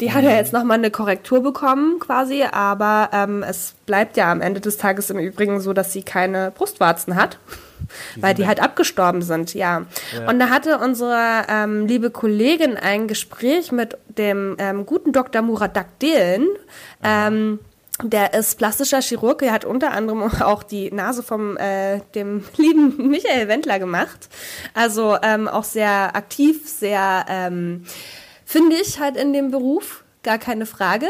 [0.00, 0.36] Die hat ja mhm.
[0.36, 5.10] jetzt nochmal eine Korrektur bekommen quasi, aber ähm, es bleibt ja am Ende des Tages
[5.10, 7.38] im Übrigen so, dass sie keine Brustwarzen hat.
[8.14, 9.86] Die weil die halt abgestorben sind, ja.
[10.12, 10.28] ja.
[10.28, 15.42] Und da hatte unsere ähm, liebe Kollegin ein Gespräch mit dem ähm, guten Dr.
[15.42, 16.46] Murat Dakdelen.
[17.02, 17.58] Ähm,
[18.02, 23.08] der ist plastischer Chirurg, er hat unter anderem auch die Nase vom äh, dem lieben
[23.08, 24.28] Michael Wendler gemacht.
[24.74, 27.84] Also ähm, auch sehr aktiv, sehr ähm,
[28.44, 31.06] finde ich halt in dem Beruf gar keine Frage.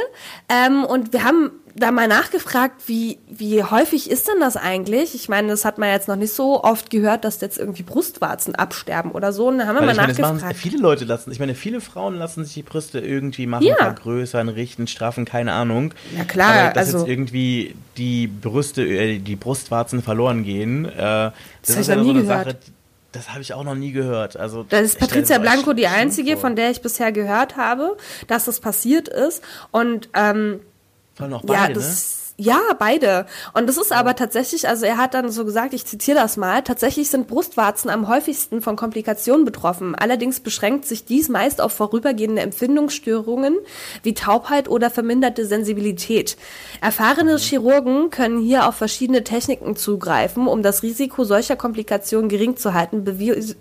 [0.48, 5.14] Ähm, und wir haben da mal nachgefragt, wie, wie häufig ist denn das eigentlich?
[5.14, 8.54] Ich meine, das hat man jetzt noch nicht so oft gehört, dass jetzt irgendwie Brustwarzen
[8.54, 9.48] absterben oder so.
[9.48, 10.42] Und da haben wir Weil mal nachgefragt.
[10.42, 13.76] Meine, viele Leute lassen, ich meine, viele Frauen lassen sich die Brüste irgendwie machen, ja.
[13.76, 15.94] vergrößern, richten, straffen, keine Ahnung.
[16.16, 16.54] Ja klar.
[16.54, 21.76] Aber dass also, jetzt irgendwie die Brüste, äh, die Brustwarzen verloren gehen, äh, das, das
[21.78, 22.46] ist ja so eine gehört.
[22.46, 22.58] Sache,
[23.12, 24.36] das habe ich auch noch nie gehört.
[24.36, 27.96] Also das ist Patricia Blanco die einzige, von der ich bisher gehört habe,
[28.28, 29.42] dass das passiert ist.
[29.70, 30.60] Und ähm,
[31.14, 33.26] Vor allem auch beide, ja, das, Ja, beide.
[33.52, 36.62] Und das ist aber tatsächlich, also er hat dann so gesagt, ich zitiere das mal,
[36.62, 39.94] tatsächlich sind Brustwarzen am häufigsten von Komplikationen betroffen.
[39.94, 43.58] Allerdings beschränkt sich dies meist auf vorübergehende Empfindungsstörungen
[44.02, 46.38] wie Taubheit oder verminderte Sensibilität.
[46.80, 47.38] Erfahrene mhm.
[47.40, 53.04] Chirurgen können hier auf verschiedene Techniken zugreifen, um das Risiko solcher Komplikationen gering zu halten,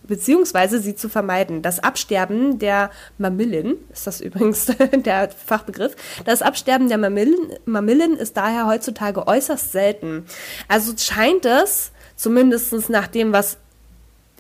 [0.08, 1.62] beziehungsweise sie zu vermeiden.
[1.62, 8.38] Das Absterben der Mamillen, ist das übrigens der Fachbegriff, das Absterben der Mamillen, Mamillen ist
[8.38, 10.26] daher heutzutage äußerst selten.
[10.68, 13.58] Also scheint es, zumindest nach dem, was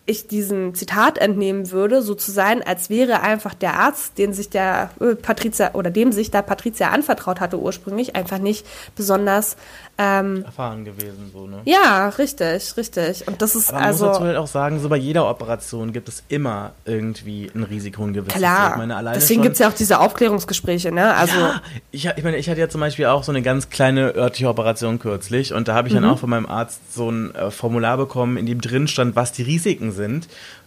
[0.09, 4.49] ich diesem Zitat entnehmen würde, so zu sein, als wäre einfach der Arzt, den sich
[4.49, 9.55] der äh, Patricia oder dem sich da Patricia anvertraut hatte ursprünglich, einfach nicht besonders
[10.01, 11.57] ähm, erfahren gewesen, so, ne?
[11.65, 13.27] Ja, richtig, richtig.
[13.27, 14.05] Und das ist Aber man also.
[14.05, 18.03] muss dazu halt auch sagen, so bei jeder Operation gibt es immer irgendwie ein Risiko,
[18.03, 18.39] ein gewisses.
[18.39, 18.71] Klar.
[18.71, 21.13] Ich meine, Deswegen gibt es ja auch diese Aufklärungsgespräche, ne?
[21.15, 21.37] Also.
[21.37, 24.47] Ja, ich, ich meine, ich hatte ja zum Beispiel auch so eine ganz kleine örtliche
[24.47, 26.01] Operation kürzlich und da habe ich mhm.
[26.01, 29.33] dann auch von meinem Arzt so ein äh, Formular bekommen, in dem drin stand, was
[29.33, 29.98] die Risiken sind.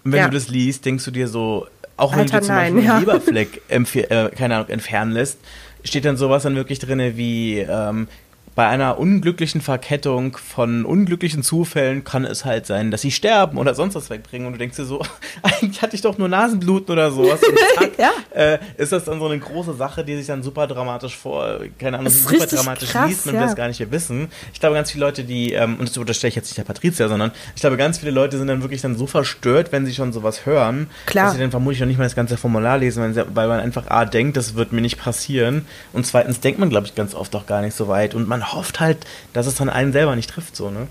[0.05, 0.29] Und wenn ja.
[0.29, 1.67] du das liest, denkst du dir so,
[1.97, 2.97] auch wenn Alter, du zum nein, Beispiel ja.
[2.97, 5.39] einen Leberfleck äh, keine Ahnung, entfernen lässt,
[5.85, 8.09] steht dann sowas dann wirklich drin wie ähm,
[8.55, 13.75] bei einer unglücklichen Verkettung von unglücklichen Zufällen kann es halt sein, dass sie sterben oder
[13.75, 15.03] sonst was wegbringen und du denkst dir so,
[15.43, 18.11] eigentlich hatte ich doch nur Nasenbluten oder sowas und zack, ja.
[18.35, 21.99] äh, ist das dann so eine große Sache, die sich dann super dramatisch vor, keine
[21.99, 23.41] Ahnung, super dramatisch krass, liest, man ja.
[23.41, 24.29] will es gar nicht mehr wissen.
[24.53, 27.09] Ich glaube, ganz viele Leute, die, ähm, und das unterstelle ich jetzt nicht der Patricia,
[27.09, 30.13] sondern ich glaube, ganz viele Leute sind dann wirklich dann so verstört, wenn sie schon
[30.13, 31.27] sowas hören, Klar.
[31.27, 34.05] dass sie dann vermutlich noch nicht mal das ganze Formular lesen, weil man einfach A,
[34.05, 37.47] denkt, das wird mir nicht passieren und zweitens denkt man, glaube ich, ganz oft auch
[37.47, 40.57] gar nicht so weit und man hofft halt, dass es dann einen selber nicht trifft,
[40.57, 40.89] so, ne?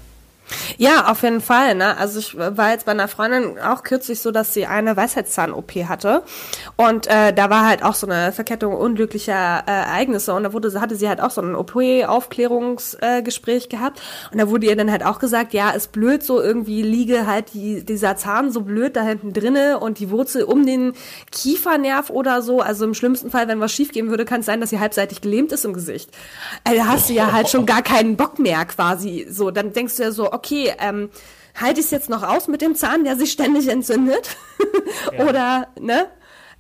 [0.77, 1.73] Ja, auf jeden Fall.
[1.75, 1.97] Ne?
[1.97, 6.23] Also ich war jetzt bei einer Freundin auch kürzlich so, dass sie eine Weisheitszahn-OP hatte
[6.77, 10.79] und äh, da war halt auch so eine Verkettung unglücklicher äh, Ereignisse und da wurde,
[10.79, 15.05] hatte sie halt auch so ein OP-Aufklärungsgespräch äh, gehabt und da wurde ihr dann halt
[15.05, 19.03] auch gesagt, ja, ist blöd so, irgendwie liege halt die, dieser Zahn so blöd da
[19.03, 20.93] hinten drinne und die Wurzel um den
[21.31, 22.61] Kiefernerv oder so.
[22.61, 25.21] Also im schlimmsten Fall, wenn was schief gehen würde, kann es sein, dass sie halbseitig
[25.21, 26.11] gelähmt ist im Gesicht.
[26.63, 29.27] Also, da hast du ja halt schon gar keinen Bock mehr quasi.
[29.29, 31.09] So, dann denkst du ja so, okay, ähm,
[31.59, 34.35] halte ich es jetzt noch aus mit dem Zahn, der sich ständig entzündet?
[35.17, 35.25] ja.
[35.25, 36.07] Oder, ne?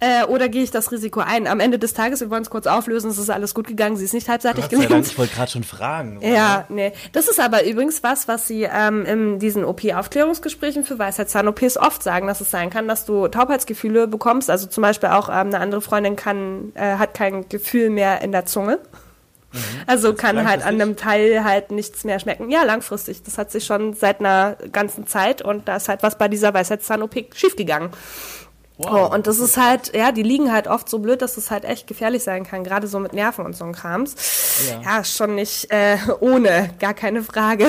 [0.03, 1.45] Äh, oder gehe ich das Risiko ein?
[1.45, 4.05] Am Ende des Tages, wir wollen es kurz auflösen, es ist alles gut gegangen, sie
[4.05, 5.05] ist nicht halbseitig gelähmt.
[5.05, 6.17] Ich wollte gerade schon fragen.
[6.17, 6.27] Oder?
[6.27, 6.91] Ja, nee.
[7.11, 12.25] Das ist aber übrigens was, was sie ähm, in diesen OP-Aufklärungsgesprächen für Weisheitszahn-OPs oft sagen,
[12.25, 14.49] dass es sein kann, dass du Taubheitsgefühle bekommst.
[14.49, 18.31] Also zum Beispiel auch ähm, eine andere Freundin kann, äh, hat kein Gefühl mehr in
[18.31, 18.79] der Zunge.
[19.51, 19.59] Mhm.
[19.87, 22.49] Also kann halt an einem Teil halt nichts mehr schmecken.
[22.49, 23.23] Ja, langfristig.
[23.23, 26.53] Das hat sich schon seit einer ganzen Zeit und da ist halt was bei dieser
[26.53, 27.91] Weisheitszahn-OP schiefgegangen.
[28.83, 29.11] Wow.
[29.11, 31.65] Oh, und das ist halt, ja, die liegen halt oft so blöd, dass es halt
[31.65, 34.15] echt gefährlich sein kann, gerade so mit Nerven und so ein Krams.
[34.69, 37.67] Ja, ja schon nicht äh, ohne, gar keine Frage.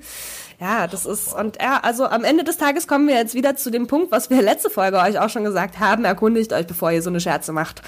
[0.60, 3.70] ja, das ist, und ja, also am Ende des Tages kommen wir jetzt wieder zu
[3.70, 7.02] dem Punkt, was wir letzte Folge euch auch schon gesagt haben, erkundigt euch, bevor ihr
[7.02, 7.82] so eine Scherze macht.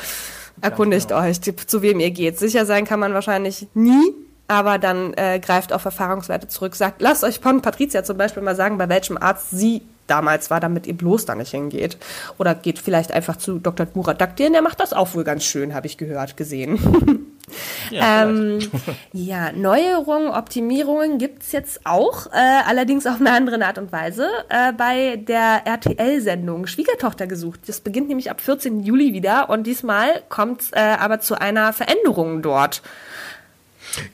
[0.63, 1.23] Erkundigt genau.
[1.23, 2.39] euch, zu wem ihr geht.
[2.39, 4.15] Sicher sein kann man wahrscheinlich nie,
[4.49, 6.75] aber dann äh, greift auf Erfahrungswerte zurück.
[6.77, 10.61] Sagt, lasst euch von Patricia zum Beispiel mal sagen, bei welchem Arzt sie damals war,
[10.61, 11.97] damit ihr bloß da nicht hingeht.
[12.39, 13.87] Oder geht vielleicht einfach zu Dr.
[13.95, 16.79] Murat Daktian, der macht das auch wohl ganz schön, habe ich gehört, gesehen.
[17.93, 18.59] Ja, ähm,
[19.13, 24.29] ja, Neuerungen, Optimierungen gibt es jetzt auch, äh, allerdings auf eine andere Art und Weise,
[24.49, 27.61] äh, bei der RTL-Sendung Schwiegertochter gesucht.
[27.67, 28.83] Das beginnt nämlich ab 14.
[28.83, 32.83] Juli wieder und diesmal kommt es äh, aber zu einer Veränderung dort.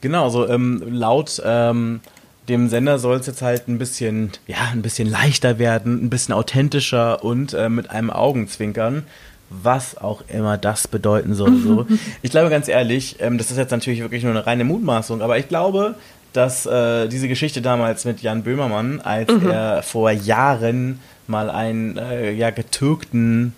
[0.00, 2.00] Genau, so ähm, laut ähm,
[2.48, 6.34] dem Sender soll es jetzt halt ein bisschen, ja, ein bisschen leichter werden, ein bisschen
[6.34, 9.04] authentischer und äh, mit einem Augenzwinkern
[9.50, 11.56] was auch immer das bedeuten soll.
[11.58, 11.86] So.
[12.22, 15.38] Ich glaube ganz ehrlich, ähm, das ist jetzt natürlich wirklich nur eine reine Mutmaßung, aber
[15.38, 15.94] ich glaube,
[16.32, 19.50] dass äh, diese Geschichte damals mit Jan Böhmermann, als mhm.
[19.50, 23.54] er vor Jahren mal einen äh, ja, getürkten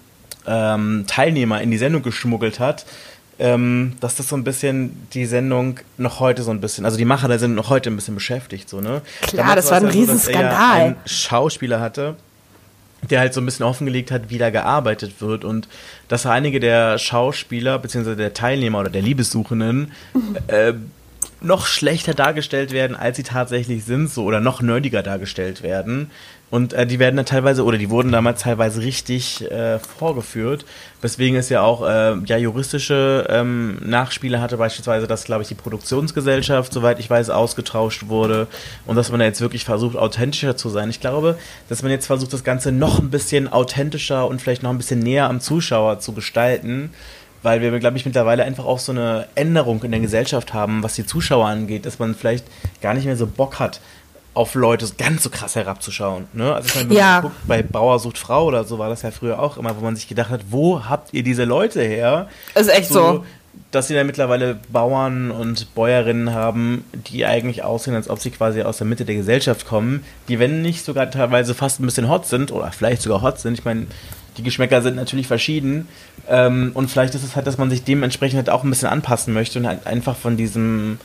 [0.47, 2.87] ähm, Teilnehmer in die Sendung geschmuggelt hat,
[3.39, 7.05] ähm, dass das so ein bisschen die Sendung noch heute so ein bisschen, also die
[7.05, 8.69] Macher der Sendung noch heute ein bisschen beschäftigt.
[8.69, 9.03] So, ne?
[9.23, 10.43] Klar, Damals das war ein Riesenskandal.
[10.43, 12.17] So, dass er einen Schauspieler hatte,
[13.09, 15.69] der halt so ein bisschen offengelegt hat, wie da gearbeitet wird und
[16.09, 18.15] dass einige der Schauspieler bzw.
[18.15, 19.93] der Teilnehmer oder der Liebessuchenden
[20.49, 20.75] äh,
[21.41, 26.11] noch schlechter dargestellt werden, als sie tatsächlich sind, so oder noch nerdiger dargestellt werden.
[26.51, 30.65] Und äh, die werden dann teilweise, oder die wurden damals teilweise richtig äh, vorgeführt,
[31.01, 35.55] weswegen es ja auch äh, ja, juristische ähm, Nachspiele hatte, beispielsweise, dass, glaube ich, die
[35.55, 38.49] Produktionsgesellschaft, soweit ich weiß, ausgetauscht wurde
[38.87, 40.91] und dass man da jetzt wirklich versucht, authentischer zu sein.
[40.91, 44.71] Ich glaube, dass man jetzt versucht, das Ganze noch ein bisschen authentischer und vielleicht noch
[44.71, 46.91] ein bisschen näher am Zuschauer zu gestalten
[47.43, 50.95] weil wir, glaube ich, mittlerweile einfach auch so eine Änderung in der Gesellschaft haben, was
[50.95, 52.45] die Zuschauer angeht, dass man vielleicht
[52.83, 53.81] gar nicht mehr so Bock hat,
[54.35, 56.27] auf Leute ganz so krass herabzuschauen.
[56.33, 56.55] Ne?
[56.55, 57.13] Also ich meine, wenn Ja.
[57.15, 59.81] man guckt, bei Bauer sucht Frau oder so war das ja früher auch immer, wo
[59.85, 62.29] man sich gedacht hat, wo habt ihr diese Leute her?
[62.55, 63.25] Ist echt so.
[63.73, 68.63] Dass sie da mittlerweile Bauern und Bäuerinnen haben, die eigentlich aussehen, als ob sie quasi
[68.63, 72.27] aus der Mitte der Gesellschaft kommen, die, wenn nicht sogar teilweise fast ein bisschen hot
[72.27, 73.55] sind oder vielleicht sogar hot sind.
[73.59, 73.87] Ich meine,
[74.37, 75.89] die Geschmäcker sind natürlich verschieden.
[76.29, 79.35] Ähm, und vielleicht ist es halt, dass man sich dementsprechend halt auch ein bisschen anpassen
[79.35, 80.99] möchte und halt einfach von diesem,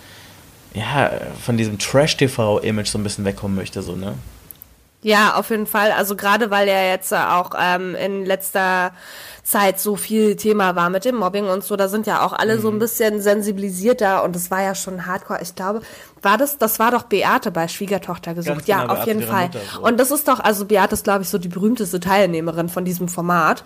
[0.76, 1.12] ja,
[1.44, 4.14] von diesem Trash-TV-Image so ein bisschen wegkommen möchte, so, ne?
[5.02, 5.92] Ja, auf jeden Fall.
[5.92, 8.92] Also gerade weil ja jetzt äh, auch ähm, in letzter
[9.44, 12.56] Zeit so viel Thema war mit dem Mobbing und so, da sind ja auch alle
[12.58, 12.62] Mhm.
[12.62, 15.40] so ein bisschen sensibilisierter und es war ja schon hardcore.
[15.44, 15.82] Ich glaube,
[16.24, 18.56] war das, das war doch Beate bei Schwiegertochter gesucht.
[18.56, 19.46] Ganz ja, genau, auf Beate, jeden Fall.
[19.46, 19.82] Mutter, so.
[19.84, 23.08] Und das ist doch, also Beate ist, glaube ich, so die berühmteste Teilnehmerin von diesem
[23.08, 23.64] Format.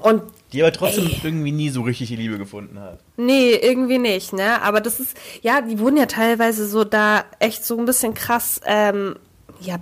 [0.00, 3.00] Und Die aber trotzdem irgendwie nie so richtig die Liebe gefunden hat.
[3.16, 4.62] Nee, irgendwie nicht, ne?
[4.62, 8.60] Aber das ist, ja, die wurden ja teilweise so da echt so ein bisschen krass,
[8.66, 9.16] ähm,
[9.60, 9.78] ja,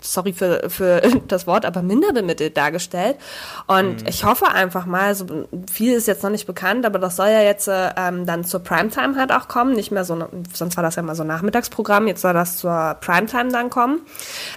[0.00, 3.16] sorry für, für das Wort, aber minder bemittelt dargestellt.
[3.66, 5.26] Und ich hoffe einfach mal, so
[5.70, 8.60] viel ist jetzt noch nicht bekannt, aber das soll ja jetzt äh, ähm, dann zur
[8.60, 9.72] Primetime halt auch kommen.
[9.74, 12.96] Nicht mehr so, sonst war das ja mal so ein Nachmittagsprogramm, jetzt soll das zur
[13.00, 14.00] Primetime dann kommen.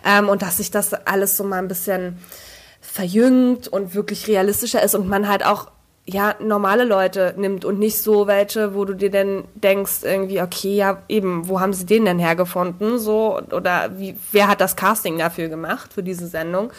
[0.05, 2.17] Ähm, und dass sich das alles so mal ein bisschen
[2.83, 5.71] verjüngt und wirklich realistischer ist und man halt auch
[6.05, 10.75] ja normale Leute nimmt und nicht so welche, wo du dir denn denkst irgendwie okay
[10.75, 13.39] ja eben wo haben sie den denn hergefunden so?
[13.51, 16.71] Oder wie wer hat das Casting dafür gemacht für diese Sendung?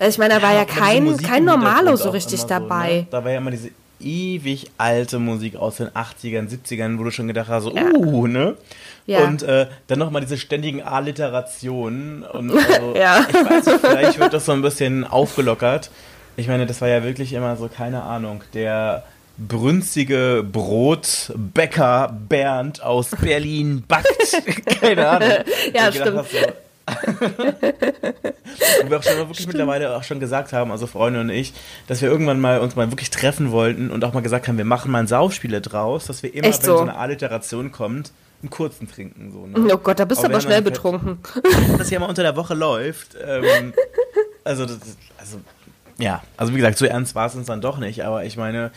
[0.00, 3.06] Äh, ich meine da war ja diese kein kein Normalo so richtig dabei ne?
[3.10, 3.70] Da war ja immer diese
[4.02, 7.84] ewig alte Musik aus den 80ern, 70ern, wo du schon gedacht hast, so, Ja.
[7.94, 8.56] uh, ne?
[9.06, 9.24] Ja.
[9.24, 12.22] Und äh, dann nochmal diese ständigen Alliterationen.
[12.22, 13.26] Und also, Ja.
[13.28, 15.90] ich weiß nicht, vielleicht wird das so ein bisschen aufgelockert.
[16.36, 19.02] Ich meine, das war ja wirklich immer so, keine Ahnung, der
[19.38, 24.06] brünstige Brotbäcker Bernd aus Berlin backt.
[24.80, 25.30] keine Ahnung.
[25.74, 26.38] Ja, gedacht hast, so,
[28.82, 31.52] und wir auch schon wirklich mittlerweile auch schon gesagt haben, also Freunde und ich,
[31.86, 34.64] dass wir irgendwann mal uns mal wirklich treffen wollten und auch mal gesagt haben, wir
[34.64, 36.76] machen mal ein Saufspiele draus, dass wir immer, Echt wenn so?
[36.76, 39.30] so eine Alliteration kommt, einen kurzen trinken.
[39.32, 39.74] So, ne?
[39.74, 41.18] oh Gott da bist du Aber schnell betrunken
[41.78, 43.16] Das ja mal unter der Woche läuft.
[43.24, 43.72] Ähm,
[44.44, 44.78] also, das,
[45.18, 45.40] also,
[45.98, 48.72] ja, also wie gesagt, so ernst war es uns dann doch nicht, aber ich meine,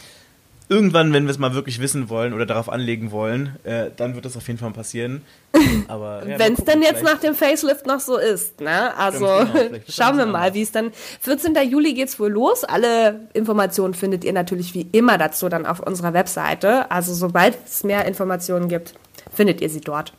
[0.69, 4.25] irgendwann, wenn wir es mal wirklich wissen wollen oder darauf anlegen wollen, äh, dann wird
[4.25, 5.21] das auf jeden Fall passieren.
[5.87, 8.95] Aber ja, Wenn es denn jetzt nach dem Facelift noch so ist, ne?
[8.97, 10.91] Also genau, schauen wir mal, wie es dann.
[11.21, 11.55] 14.
[11.69, 12.63] Juli geht's wohl los.
[12.63, 16.89] Alle Informationen findet ihr natürlich wie immer dazu dann auf unserer Webseite.
[16.91, 18.93] Also sobald es mehr Informationen gibt,
[19.33, 20.13] findet ihr sie dort.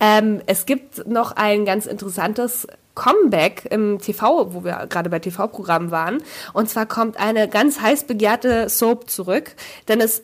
[0.00, 2.66] Ähm, es gibt noch ein ganz interessantes
[2.98, 6.22] Comeback im TV, wo wir gerade bei TV-Programmen waren.
[6.52, 9.54] Und zwar kommt eine ganz heiß begehrte Soap zurück,
[9.88, 10.22] denn es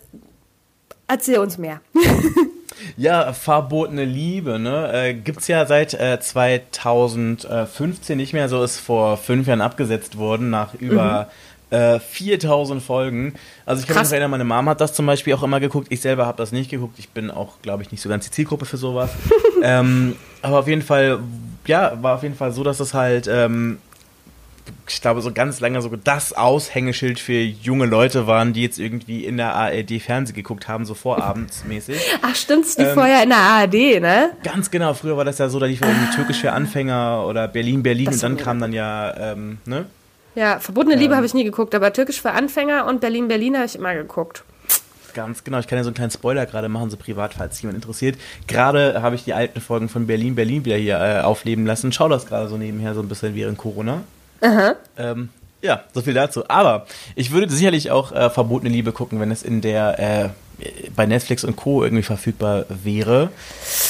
[1.06, 1.80] Erzähl uns mehr.
[2.96, 4.92] Ja, verbotene Liebe, ne?
[4.92, 10.50] Äh, gibt's ja seit äh, 2015 nicht mehr, so ist vor fünf Jahren abgesetzt worden,
[10.50, 11.28] nach über
[11.70, 13.34] äh, 4000 Folgen.
[13.64, 14.08] Also ich kann mich Krass.
[14.08, 15.88] noch erinnern, meine Mom hat das zum Beispiel auch immer geguckt.
[15.90, 16.98] Ich selber habe das nicht geguckt.
[16.98, 19.10] Ich bin auch, glaube ich, nicht so ganz die Zielgruppe für sowas.
[19.62, 21.20] ähm, aber auf jeden Fall,
[21.66, 23.78] ja, war auf jeden Fall so, dass es halt ähm,
[24.86, 29.24] ich glaube, so ganz lange so das Aushängeschild für junge Leute waren, die jetzt irgendwie
[29.24, 32.00] in der ARD Fernsehen geguckt haben, so vorabendsmäßig.
[32.22, 34.30] Ach, stimmt's, die Ähm, vorher in der ARD, ne?
[34.42, 37.48] Ganz genau, früher war das ja so, da lief ja irgendwie Türkisch für Anfänger oder
[37.48, 39.86] Berlin, Berlin Das und dann kam dann ja, ähm, ne?
[40.34, 41.16] Ja, Verbotene Liebe Ähm.
[41.16, 44.44] habe ich nie geguckt, aber Türkisch für Anfänger und Berlin, Berlin habe ich immer geguckt.
[45.14, 47.76] Ganz genau, ich kann ja so einen kleinen Spoiler gerade machen, so privat, falls jemand
[47.76, 48.18] interessiert.
[48.46, 51.92] Gerade habe ich die alten Folgen von Berlin, Berlin wieder hier äh, aufleben lassen.
[51.92, 54.02] Schau das gerade so nebenher so ein bisschen während Corona.
[54.98, 55.28] Ähm,
[55.62, 56.44] ja, so viel dazu.
[56.48, 60.28] Aber ich würde sicherlich auch äh, Verbotene Liebe gucken, wenn es in der äh,
[60.94, 61.82] bei Netflix und Co.
[61.82, 63.30] irgendwie verfügbar wäre.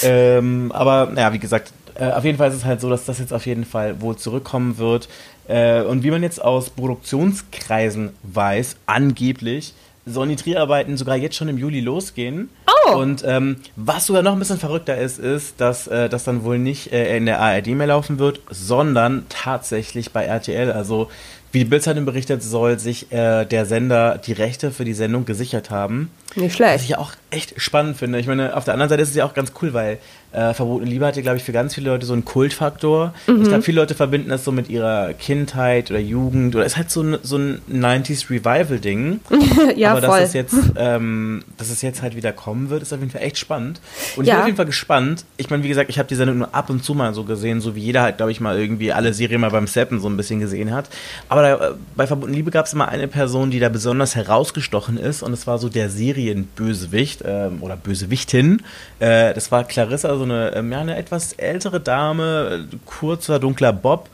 [0.03, 3.19] Ähm, aber naja, wie gesagt, äh, auf jeden Fall ist es halt so, dass das
[3.19, 5.09] jetzt auf jeden Fall wohl zurückkommen wird.
[5.49, 9.75] Äh, und wie man jetzt aus Produktionskreisen weiß, angeblich
[10.07, 12.51] sollen die Dreharbeiten sogar jetzt schon im Juli losgehen.
[12.67, 12.97] Oh.
[12.99, 16.59] Und ähm, was sogar noch ein bisschen verrückter ist, ist, dass äh, das dann wohl
[16.59, 20.73] nicht äh, in der ARD mehr laufen wird, sondern tatsächlich bei RTL.
[20.73, 21.11] Also
[21.55, 25.71] wie die Bildzeitung berichtet, soll sich äh, der Sender die Rechte für die Sendung gesichert
[25.71, 26.11] haben.
[26.35, 26.85] Nicht Was schlecht.
[26.85, 28.19] ich ja auch echt spannend finde.
[28.19, 29.99] Ich meine, auf der anderen Seite ist es ja auch ganz cool, weil
[30.35, 33.15] äh, Verbotene Liebe hat ja, glaube ich, für ganz viele Leute so einen Kultfaktor.
[33.29, 36.91] Ich glaube, viele Leute verbinden das so mit ihrer Kindheit oder Jugend oder ist halt
[36.91, 39.21] so ein, so ein 90s Revival-Ding.
[39.77, 40.19] ja, Aber voll.
[40.19, 43.23] dass es jetzt, ähm, dass es jetzt halt wieder kommen wird, ist auf jeden Fall
[43.23, 43.81] echt spannend.
[44.17, 44.35] Und ich ja.
[44.35, 45.25] bin auf jeden Fall gespannt.
[45.37, 47.61] Ich meine, wie gesagt, ich habe die Sendung nur ab und zu mal so gesehen,
[47.61, 50.17] so wie jeder halt, glaube ich, mal irgendwie alle Serien mal beim Seppen so ein
[50.17, 50.89] bisschen gesehen hat.
[51.29, 54.97] Aber da, äh, bei Verbunden Liebe gab es immer eine Person, die da besonders herausgestochen
[54.97, 58.63] ist und es war so der Serienbösewicht ähm, oder Bösewichtin.
[58.99, 64.09] Äh, das war Clarissa, so eine, ähm, ja, eine etwas ältere Dame, kurzer, dunkler Bob,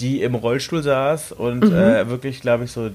[0.00, 1.76] die im Rollstuhl saß und mhm.
[1.76, 2.90] äh, wirklich, glaube ich, so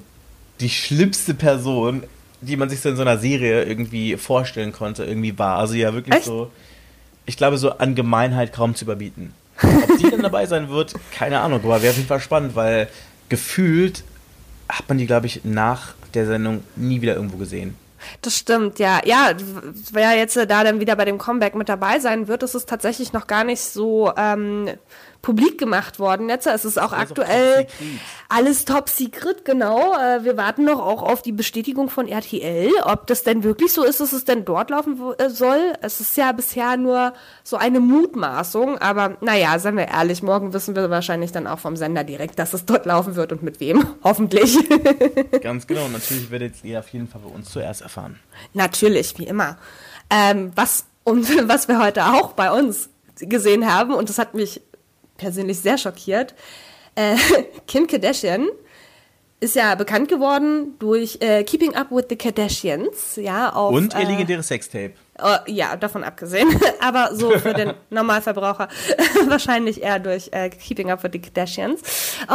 [0.59, 2.03] die schlimmste Person,
[2.41, 5.57] die man sich so in so einer Serie irgendwie vorstellen konnte, irgendwie war.
[5.57, 6.25] Also ja, wirklich Echt?
[6.25, 6.51] so,
[7.25, 9.33] ich glaube, so an Gemeinheit kaum zu überbieten.
[9.61, 12.87] Ob die dann dabei sein wird, keine Ahnung, aber wäre auf jeden Fall spannend, weil
[13.31, 14.03] gefühlt
[14.67, 17.75] hat man die, glaube ich, nach der Sendung nie wieder irgendwo gesehen.
[18.21, 18.99] Das stimmt, ja.
[19.05, 19.31] Ja,
[19.93, 23.13] wer jetzt da dann wieder bei dem Comeback mit dabei sein wird, ist es tatsächlich
[23.13, 24.69] noch gar nicht so ähm,
[25.21, 26.29] publik gemacht worden.
[26.29, 27.73] Jetzt ist es auch aktuell top
[28.31, 29.93] alles top secret, genau.
[29.97, 33.83] Äh, wir warten noch auch auf die Bestätigung von RTL, ob das denn wirklich so
[33.83, 35.73] ist, dass es denn dort laufen äh, soll.
[35.81, 40.75] Es ist ja bisher nur so eine Mutmaßung, aber naja, seien wir ehrlich, morgen wissen
[40.75, 43.85] wir wahrscheinlich dann auch vom Sender direkt, dass es dort laufen wird und mit wem.
[44.03, 44.57] Hoffentlich.
[45.41, 48.17] Ganz genau, natürlich werdet ihr auf jeden Fall bei uns zuerst erfahren.
[48.53, 49.57] Natürlich, wie immer.
[50.09, 54.61] Ähm, was, und was wir heute auch bei uns gesehen haben, und das hat mich
[55.21, 56.33] persönlich sehr schockiert.
[56.95, 57.15] Äh,
[57.67, 58.49] Kim Kardashian
[59.39, 64.01] ist ja bekannt geworden durch äh, Keeping Up with the Kardashians, ja, auf, Und ihr
[64.01, 64.93] äh, legendäres Sextape.
[65.23, 66.49] Oh, ja, davon abgesehen.
[66.81, 68.67] Aber so für den Normalverbraucher
[69.27, 71.81] wahrscheinlich eher durch äh, Keeping Up with the Kardashians.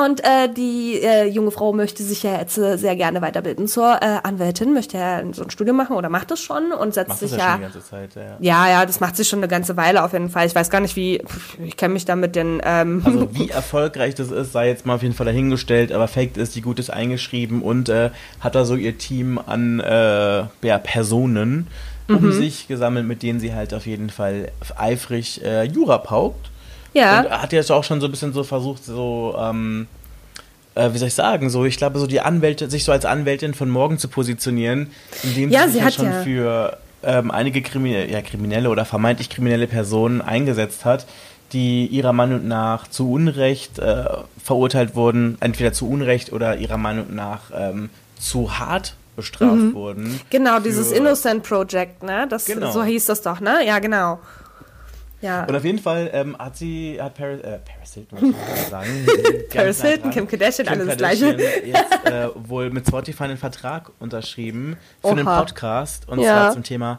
[0.05, 4.03] Und äh, die äh, junge Frau möchte sich ja jetzt äh, sehr gerne weiterbilden zur
[4.03, 7.18] äh, Anwältin, möchte ja so ein Studium machen oder macht es schon und setzt macht
[7.18, 7.53] sich ja.
[7.53, 8.37] Schon die ganze Zeit, ja.
[8.40, 10.46] ja, ja, das macht sich schon eine ganze Weile auf jeden Fall.
[10.46, 11.22] Ich weiß gar nicht, wie,
[11.64, 12.61] ich kenne mich da mit den.
[12.64, 16.37] Ähm also wie erfolgreich das ist, sei jetzt mal auf jeden Fall dahingestellt, aber Fakt
[16.37, 20.79] ist, die Gut ist eingeschrieben und äh, hat da so ihr Team an äh, ja,
[20.83, 21.66] Personen
[22.09, 22.33] um mhm.
[22.33, 26.51] sich gesammelt, mit denen sie halt auf jeden Fall eifrig äh, Jura paukt.
[26.95, 27.21] Ja.
[27.21, 29.87] Und hat jetzt auch schon so ein bisschen so versucht, so, ähm,
[30.75, 33.55] äh, wie soll ich sagen, so, ich glaube, so die Anwälte, sich so als Anwältin
[33.55, 34.90] von morgen zu positionieren,
[35.23, 36.23] indem ja, sie sich ja schon ja.
[36.23, 41.07] für ähm, einige Kriminelle, ja, kriminelle oder vermeintlich kriminelle Personen eingesetzt hat,
[41.53, 44.05] die ihrer Meinung nach zu Unrecht äh,
[44.42, 49.74] verurteilt wurden, entweder zu Unrecht oder ihrer Meinung nach ähm, zu hart bestraft mhm.
[49.74, 50.20] wurden.
[50.31, 52.26] Genau, dieses Innocent Project, ne?
[52.29, 52.70] Das, genau.
[52.70, 53.66] So hieß das doch, ne?
[53.66, 54.20] Ja, genau.
[55.22, 55.44] Ja.
[55.44, 59.07] Und auf jeden Fall ähm, hat sie, hat Paris, äh, Paris Hilton, muss ich sagen.
[59.52, 61.37] Paris Hilton, Kim Kardashian, alles das Gleiche.
[61.64, 65.12] jetzt äh, wohl mit Spotify einen Vertrag unterschrieben für Oha.
[65.14, 66.26] einen Podcast und ja.
[66.26, 66.98] zwar zum Thema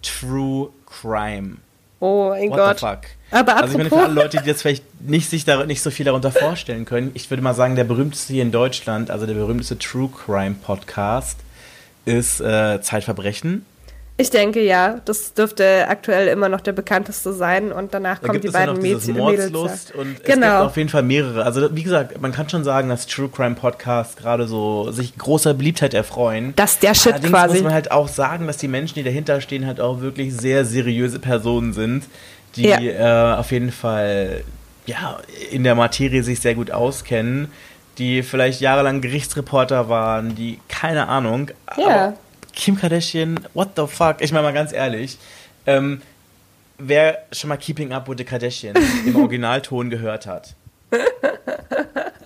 [0.00, 1.56] True Crime.
[1.98, 2.78] Oh mein What Gott.
[2.78, 3.00] The fuck?
[3.30, 5.90] Aber also ich meine, für alle Leute, die jetzt vielleicht nicht sich da, nicht so
[5.90, 9.34] viel darunter vorstellen können, ich würde mal sagen, der berühmteste hier in Deutschland, also der
[9.34, 11.40] berühmteste True Crime Podcast,
[12.06, 13.66] ist äh, Zeitverbrechen.
[14.18, 18.40] Ich denke ja, das dürfte aktuell immer noch der bekannteste sein und danach da kommen
[18.40, 19.14] die beiden Mädchen.
[19.18, 20.46] Mordslust und genau.
[20.46, 21.44] es gibt auf jeden Fall mehrere.
[21.44, 25.52] Also wie gesagt, man kann schon sagen, dass True Crime Podcasts gerade so sich großer
[25.52, 26.54] Beliebtheit erfreuen.
[26.56, 27.54] Das ist der Shit Allerdings quasi.
[27.56, 30.64] muss man halt auch sagen, dass die Menschen, die dahinter stehen, halt auch wirklich sehr
[30.64, 32.04] seriöse Personen sind,
[32.56, 33.34] die ja.
[33.34, 34.44] äh, auf jeden Fall
[34.86, 35.18] ja
[35.50, 37.48] in der Materie sich sehr gut auskennen
[37.98, 41.50] die vielleicht jahrelang Gerichtsreporter waren, die keine Ahnung.
[41.76, 41.86] Ja.
[41.86, 42.14] Aber
[42.54, 44.16] Kim Kardashian, what the fuck?
[44.20, 45.18] Ich meine mal ganz ehrlich,
[45.66, 46.02] ähm,
[46.78, 50.54] wer schon mal Keeping Up with the Kardashians im Originalton gehört hat.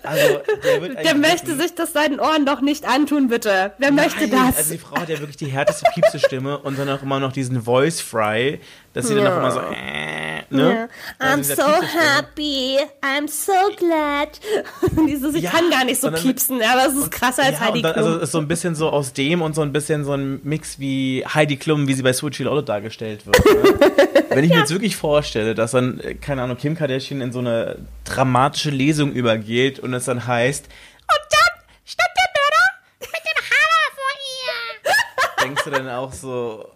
[0.02, 3.72] Also, der, der möchte sich das seinen Ohren doch nicht antun, bitte.
[3.78, 4.56] Wer Nein, möchte das?
[4.56, 7.32] Also die Frau hat ja wirklich die härteste piepse Stimme und dann auch immer noch
[7.32, 8.60] diesen Voice Fry,
[8.92, 9.22] dass sie ja.
[9.22, 10.09] dann auch immer so äh,
[10.50, 10.88] ne?
[11.20, 11.26] Ja.
[11.26, 14.40] I'm so happy, I'm so glad.
[15.08, 17.82] Diese, sie ja, kann gar nicht so dann, piepsen, aber es ist krasser als Heidi
[17.82, 18.04] dann, Klum.
[18.04, 20.40] Also es ist so ein bisschen so aus dem und so ein bisschen so ein
[20.42, 23.44] Mix wie Heidi Klum, wie sie bei Switchy Lotto dargestellt wird.
[23.44, 24.24] Ne?
[24.30, 27.40] Wenn ich mir jetzt wirklich vorstelle, dass dann, äh, keine Ahnung, Kim Kardashian in so
[27.40, 32.66] eine dramatische Lesung übergeht und es dann heißt, und dann stand der Mörder
[33.00, 35.44] mit dem Hammer vor ihr.
[35.44, 36.70] Denkst du dann auch so,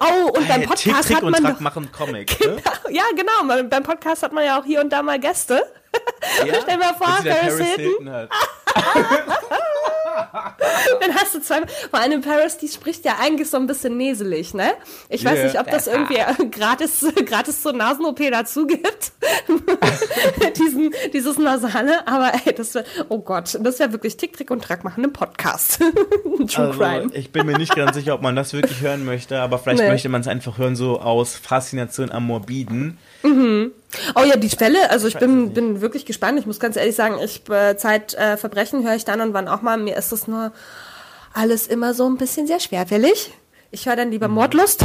[0.00, 2.38] Oh, und beim Podcast Tick, hat man doch, machen Comic.
[2.40, 2.62] Genau, ne?
[2.90, 3.62] Ja, genau.
[3.68, 5.64] Beim Podcast hat man ja auch hier und da mal Gäste.
[6.46, 8.08] Ja, Stell dir mal vor, Paris Hilton.
[8.08, 8.08] Hilton
[11.00, 11.60] Dann hast du zwei.
[11.90, 14.72] Vor allem Paris, die spricht ja eigentlich so ein bisschen neselig, ne?
[15.08, 15.44] Ich weiß yeah.
[15.44, 19.12] nicht, ob das irgendwie gratis, gratis zur Nasen-OP dazu gibt.
[20.58, 24.62] Diesen, dieses Nasale, aber ey, das wäre, oh Gott, das wäre wirklich Tick, Trick und
[24.62, 25.78] Track machen im Podcast.
[25.78, 27.10] True also, Crime.
[27.14, 29.88] Ich bin mir nicht ganz sicher, ob man das wirklich hören möchte, aber vielleicht nee.
[29.88, 32.98] möchte man es einfach hören, so aus Faszination am Morbiden.
[33.22, 33.72] Mhm.
[34.14, 36.38] Oh ja, die Fälle, also ich, bin, bin wirklich gespannt.
[36.38, 39.62] Ich muss ganz ehrlich sagen, ich äh, Zeitverbrechen äh, höre ich dann und wann auch
[39.62, 39.76] mal.
[39.76, 40.52] Mir ist das nur
[41.32, 43.32] alles immer so ein bisschen sehr schwerfällig.
[43.70, 44.34] Ich höre dann lieber mhm.
[44.34, 44.84] Mordlust,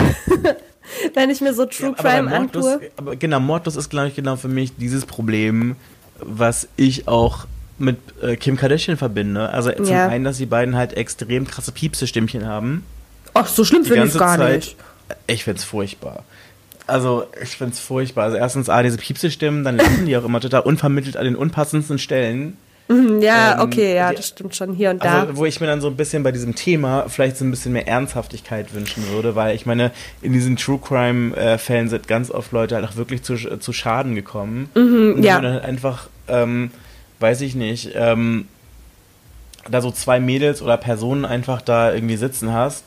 [1.14, 2.80] wenn ich mir so True ja, Crime antue.
[2.96, 5.76] Aber genau, Mordlust ist, glaube ich, genau für mich dieses Problem,
[6.20, 7.46] was ich auch
[7.80, 9.50] mit äh, Kim Kardashian verbinde.
[9.50, 10.08] Also zum ja.
[10.08, 12.84] einen, dass die beiden halt extrem krasse Piepse-Stimmchen haben.
[13.34, 14.76] Ach, so schlimm finde ich gar Zeit, nicht.
[15.28, 16.24] Ich find's furchtbar.
[16.88, 18.26] Also, ich find's furchtbar.
[18.26, 22.00] Also erstens, A, diese Piepse-Stimmen, dann lachen die auch immer total unvermittelt an den unpassendsten
[22.00, 22.58] Stellen.
[22.88, 25.22] Mhm, ja, ähm, okay, ja, das stimmt schon hier und da.
[25.22, 27.74] Also, wo ich mir dann so ein bisschen bei diesem Thema vielleicht so ein bisschen
[27.74, 32.76] mehr Ernsthaftigkeit wünschen würde, weil ich meine, in diesen True Crime-Fällen sind ganz oft Leute
[32.76, 34.70] halt auch wirklich zu, zu Schaden gekommen.
[34.74, 35.42] Mhm, und ja.
[35.42, 36.72] dann halt einfach, ähm,
[37.20, 38.48] weiß ich nicht, ähm,
[39.70, 42.86] da so zwei Mädels oder Personen einfach da irgendwie sitzen hast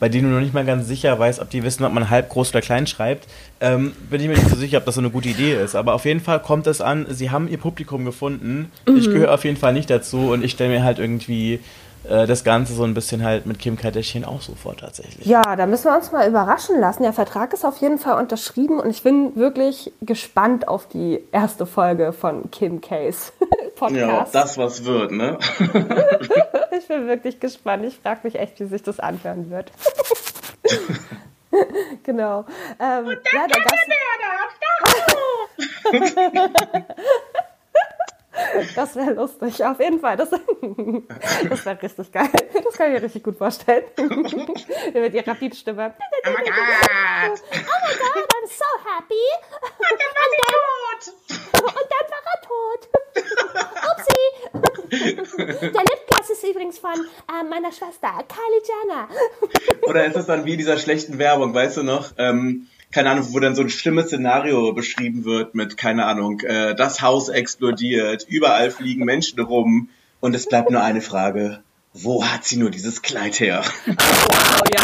[0.00, 2.28] bei denen du noch nicht mal ganz sicher weißt, ob die wissen, ob man halb
[2.28, 3.26] groß oder klein schreibt,
[3.60, 5.74] ähm, bin ich mir nicht so sicher, ob das so eine gute Idee ist.
[5.74, 8.70] Aber auf jeden Fall kommt es an, sie haben ihr Publikum gefunden.
[8.86, 8.96] Mhm.
[8.96, 11.60] Ich gehöre auf jeden Fall nicht dazu und ich stelle mir halt irgendwie
[12.08, 15.26] äh, das Ganze so ein bisschen halt mit Kim Kardashian auch so vor tatsächlich.
[15.26, 17.02] Ja, da müssen wir uns mal überraschen lassen.
[17.02, 21.66] Der Vertrag ist auf jeden Fall unterschrieben und ich bin wirklich gespannt auf die erste
[21.66, 23.32] Folge von Kim Case
[23.76, 24.00] Podcast.
[24.00, 25.38] Ja, ob das was wird, ne?
[26.78, 27.84] ich bin wirklich gespannt.
[27.84, 29.70] Ich frage mich echt, wie sich das anhören wird.
[32.02, 32.44] genau.
[32.80, 33.86] Ähm, und dann ja, der Gast
[38.74, 40.16] Das wäre lustig, auf jeden Fall.
[40.16, 40.30] Das,
[41.48, 42.28] das wäre richtig geil.
[42.64, 43.84] Das kann ich mir richtig gut vorstellen.
[44.94, 45.94] Mit ihrer Piepstimme.
[46.26, 47.42] Oh my god!
[47.52, 49.26] Oh my god, I'm so happy!
[49.78, 51.02] Und dann war sie tot!
[51.62, 52.82] Und dann war er tot!
[53.90, 54.22] Upsi!
[54.90, 59.08] Der Lipgloss ist übrigens von äh, meiner Schwester, Kylie Jenner.
[59.82, 62.12] Oder ist das dann wie dieser schlechten Werbung, weißt du noch?
[62.18, 66.74] Ähm, keine Ahnung, wo dann so ein schlimmes Szenario beschrieben wird mit, keine Ahnung, äh,
[66.74, 69.90] das Haus explodiert, überall fliegen Menschen rum
[70.20, 71.62] und es bleibt nur eine Frage.
[71.92, 73.62] Wo hat sie nur dieses Kleid her?
[73.86, 74.82] Wow, ja.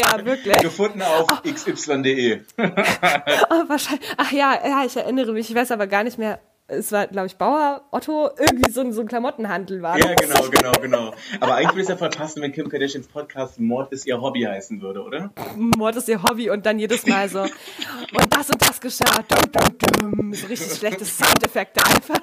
[0.00, 0.56] Ja, wirklich.
[0.58, 1.52] Gefunden auf oh.
[1.52, 2.40] xy.de.
[2.58, 4.08] oh, wahrscheinlich.
[4.16, 5.50] Ach ja, ja, ich erinnere mich.
[5.50, 6.40] Ich weiß aber gar nicht mehr,
[6.72, 9.98] es war, glaube ich, Bauer Otto, irgendwie so, ein, so ein Klamottenhandel war.
[9.98, 11.14] Ja, genau, genau, genau.
[11.40, 14.42] Aber eigentlich würde es ja voll passen, wenn Kim Kardashians Podcast Mord ist ihr Hobby
[14.42, 15.30] heißen würde, oder?
[15.56, 19.52] Mord ist ihr Hobby und dann jedes Mal so, und das und das geschah, dum,
[19.52, 20.34] dum, dum.
[20.34, 22.20] so richtig schlechte Soundeffekte einfach.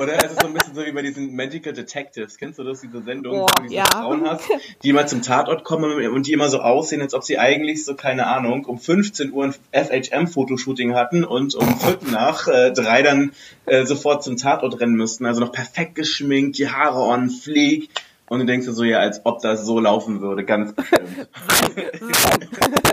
[0.00, 2.36] Oder es ist so ein bisschen so wie bei diesen Magical Detectives.
[2.36, 3.84] Kennst du das, diese Sendung, oh, wo du diese ja.
[3.84, 4.44] Frauen hast,
[4.82, 7.94] die immer zum Tatort kommen und die immer so aussehen, als ob sie eigentlich so,
[7.94, 13.32] keine Ahnung, um 15 Uhr ein FHM-Fotoshooting hatten und um Viertel nach äh, drei dann
[13.66, 15.26] äh, sofort zum Tatort rennen müssten.
[15.26, 17.88] Also noch perfekt geschminkt, die Haare on fleek.
[18.32, 21.28] Und du denkst dir so, ja, als ob das so laufen würde, ganz bestimmt.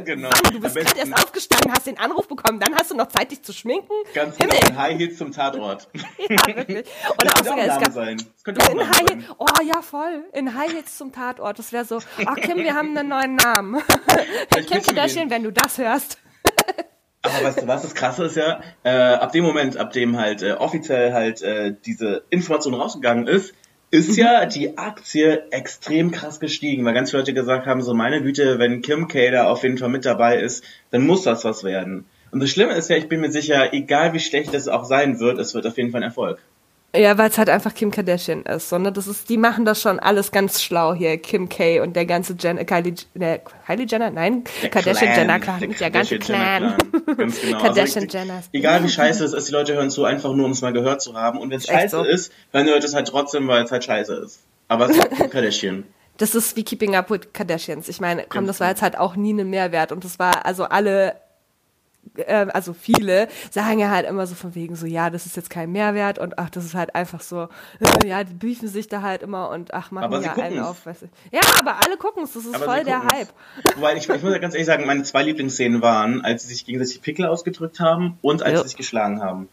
[0.05, 0.27] genau.
[0.29, 3.31] Mann, du bist gerade erst aufgestanden, hast den Anruf bekommen, dann hast du noch Zeit,
[3.31, 3.93] dich zu schminken.
[4.13, 5.87] Ganz genau, in High Heels zum Tatort.
[6.29, 6.85] ja, wirklich.
[7.21, 8.17] Oder auch sogar, es gab, sein.
[8.17, 9.25] Das könnte auch in High sein.
[9.37, 10.25] Oh ja, voll.
[10.33, 11.57] In High Heels zum Tatort.
[11.57, 13.81] Das wäre so, ach Kim, wir haben einen neuen Namen.
[14.67, 16.17] Kim Kardashian, wenn du das hörst.
[17.21, 20.41] Aber weißt du was, das Krasse ist ja, äh, ab dem Moment, ab dem halt
[20.41, 23.53] äh, offiziell halt äh, diese Information rausgegangen ist,
[23.91, 24.49] ist ja mhm.
[24.49, 28.81] die Aktie extrem krass gestiegen, weil ganz viele Leute gesagt haben, so meine Güte, wenn
[28.81, 32.05] Kim K da auf jeden Fall mit dabei ist, dann muss das was werden.
[32.31, 35.19] Und das Schlimme ist ja, ich bin mir sicher, egal wie schlecht es auch sein
[35.19, 36.39] wird, es wird auf jeden Fall ein Erfolg.
[36.95, 38.69] Ja, weil es halt einfach Kim Kardashian ist.
[38.69, 38.91] So, ne?
[38.91, 41.17] das ist, die machen das schon alles ganz schlau hier.
[41.17, 45.39] Kim K und der ganze Jen, Kylie, äh, Kylie Jenner, nein, der Kardashian Clan, Jenner
[45.39, 46.77] Clan, der, der ganze Clan.
[46.77, 47.17] Clan.
[47.17, 47.59] Ganz genau.
[47.59, 48.41] Kardashian also, Jenner.
[48.53, 51.01] Egal wie scheiße es ist, die Leute hören zu, einfach nur um es mal gehört
[51.01, 51.39] zu haben.
[51.39, 52.03] Und wenn es scheiße so.
[52.03, 54.41] ist, hören die Leute es halt trotzdem, weil es halt scheiße ist.
[54.67, 55.83] Aber es ist Kim Kardashian.
[56.17, 57.87] Das ist wie Keeping Up with Kardashians.
[57.87, 60.65] Ich meine, komm, das war jetzt halt auch nie ein Mehrwert und das war also
[60.65, 61.15] alle
[62.15, 65.49] äh, also viele sagen ja halt immer so von wegen so, ja, das ist jetzt
[65.49, 69.01] kein Mehrwert und ach, das ist halt einfach so, äh, ja, die briefen sich da
[69.01, 70.85] halt immer und ach, machen ja einen auf.
[70.85, 71.05] Weißt du.
[71.31, 73.29] Ja, aber alle gucken es, das ist aber voll der Hype.
[73.75, 76.65] Wobei, ich, ich muss ja ganz ehrlich sagen, meine zwei Lieblingsszenen waren, als sie sich
[76.65, 78.61] gegenseitig Pickel ausgedrückt haben und als ja.
[78.61, 79.49] sie sich geschlagen haben.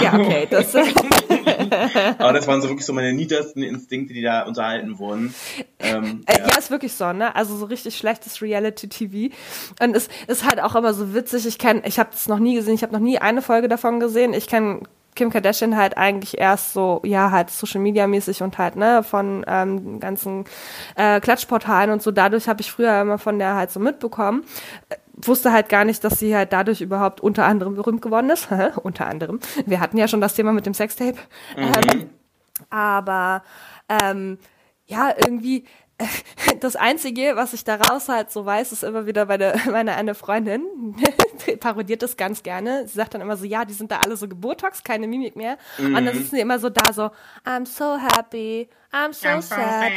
[0.00, 0.74] Ja, okay, das.
[2.18, 5.34] Aber das waren so wirklich so meine niedersten Instinkte, die da unterhalten wurden.
[5.78, 6.48] Ähm, äh, ja.
[6.48, 6.58] ja.
[6.58, 7.34] ist wirklich so, ne?
[7.36, 9.34] Also so richtig schlechtes Reality-TV.
[9.80, 11.46] Und es ist halt auch immer so witzig.
[11.46, 14.00] Ich kenn, ich habe es noch nie gesehen, ich habe noch nie eine Folge davon
[14.00, 14.32] gesehen.
[14.32, 14.82] Ich kenne
[15.18, 19.44] Kim Kardashian halt eigentlich erst so, ja, halt Social Media mäßig und halt, ne, von
[19.46, 20.44] ähm, ganzen
[20.96, 22.10] äh, Klatschportalen und so.
[22.10, 24.44] Dadurch habe ich früher immer von der halt so mitbekommen
[25.26, 28.48] wusste halt gar nicht, dass sie halt dadurch überhaupt unter anderem berühmt geworden ist.
[28.82, 29.40] unter anderem.
[29.66, 31.18] Wir hatten ja schon das Thema mit dem Sextape.
[31.56, 31.72] Mhm.
[31.90, 32.10] Ähm,
[32.70, 33.42] aber
[33.88, 34.38] ähm,
[34.86, 35.64] ja, irgendwie
[36.60, 40.62] das Einzige, was ich daraus halt so weiß, ist immer wieder meine, meine eine Freundin,
[41.60, 42.86] parodiert das ganz gerne.
[42.86, 45.58] Sie sagt dann immer so, ja, die sind da alle so Geburtox, keine Mimik mehr.
[45.78, 45.96] Mhm.
[45.96, 47.10] Und dann sitzen die immer so da so,
[47.44, 49.92] I'm so happy, I'm so I'm sad.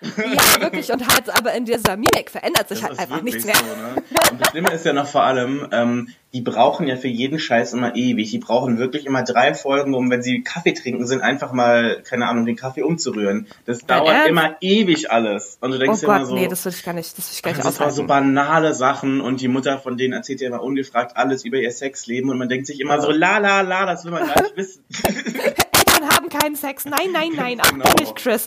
[0.00, 0.92] So ja, wirklich.
[0.92, 3.56] Und halt, aber in dieser Mimik verändert sich das halt einfach nichts mehr.
[3.56, 4.02] So, ne?
[4.30, 7.72] Und das Schlimme ist ja noch vor allem, ähm, die brauchen ja für jeden Scheiß
[7.72, 8.30] immer ewig.
[8.30, 12.28] Die brauchen wirklich immer drei Folgen, um, wenn sie Kaffee trinken sind, einfach mal, keine
[12.28, 13.46] Ahnung, den Kaffee umzurühren.
[13.64, 14.28] Das ja, dauert ernst?
[14.28, 15.56] immer ewig alles.
[15.62, 16.34] Und du denkst oh Gott, immer so.
[16.34, 18.74] nee, das will ich gar nicht, das will ich gar nicht Das war so banale
[18.74, 22.36] Sachen und die Mutter von denen erzählt ja immer ungefragt alles über ihr Sexleben und
[22.36, 24.84] man denkt sich immer so, la, la, la, das will man gar nicht wissen.
[25.96, 26.84] Eltern haben keinen Sex.
[26.84, 27.92] Nein, nein, nein, genau.
[27.98, 28.46] nicht, Chris.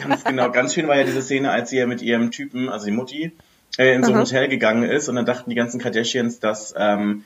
[0.00, 0.50] ganz genau.
[0.50, 3.32] Ganz schön war ja diese Szene, als sie ja mit ihrem Typen, also die Mutti,
[3.78, 4.24] äh, in so ein Aha.
[4.24, 7.24] Hotel gegangen ist und dann dachten die ganzen Kardashians, dass ähm,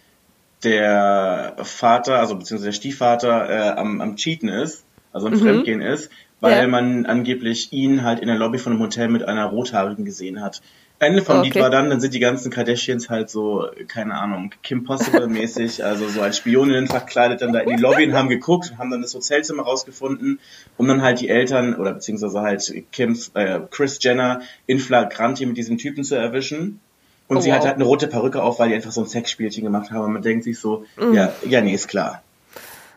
[0.64, 5.38] der Vater, also beziehungsweise der Stiefvater äh, am, am Cheaten ist, also am mhm.
[5.38, 6.68] Fremdgehen ist, weil ja.
[6.68, 10.62] man angeblich ihn halt in der Lobby von einem Hotel mit einer Rothaarigen gesehen hat.
[11.01, 11.46] Ende vom okay.
[11.46, 16.09] Lied war dann, dann sind die ganzen Kardashians halt so, keine Ahnung, Kim Possible-mäßig, also
[16.09, 19.03] so als Spioninnen verkleidet dann da in die Lobby und haben geguckt und haben dann
[19.03, 20.40] das Hotelzimmer rausgefunden,
[20.76, 25.57] um dann halt die Eltern oder beziehungsweise halt Kims, äh, Chris Jenner in Flagranti mit
[25.57, 26.80] diesem Typen zu erwischen.
[27.28, 27.57] Und oh, sie wow.
[27.57, 30.07] hat halt eine rote Perücke auf, weil die einfach so ein Sexspielchen gemacht haben.
[30.07, 31.12] Und man denkt sich so, mm.
[31.12, 32.22] ja, ja, nee, ist klar.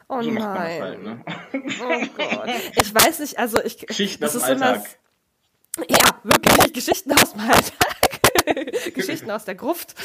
[0.07, 0.81] Oh so nein.
[0.81, 1.17] Halt, ne?
[1.53, 2.49] Oh Gott.
[2.75, 3.85] Ich weiß nicht, also ich.
[3.85, 4.81] Geschichten aus dem Alltag.
[4.85, 4.97] So
[5.89, 8.93] ja, wirklich Geschichten aus dem Alltag.
[8.93, 9.95] Geschichten aus der Gruft.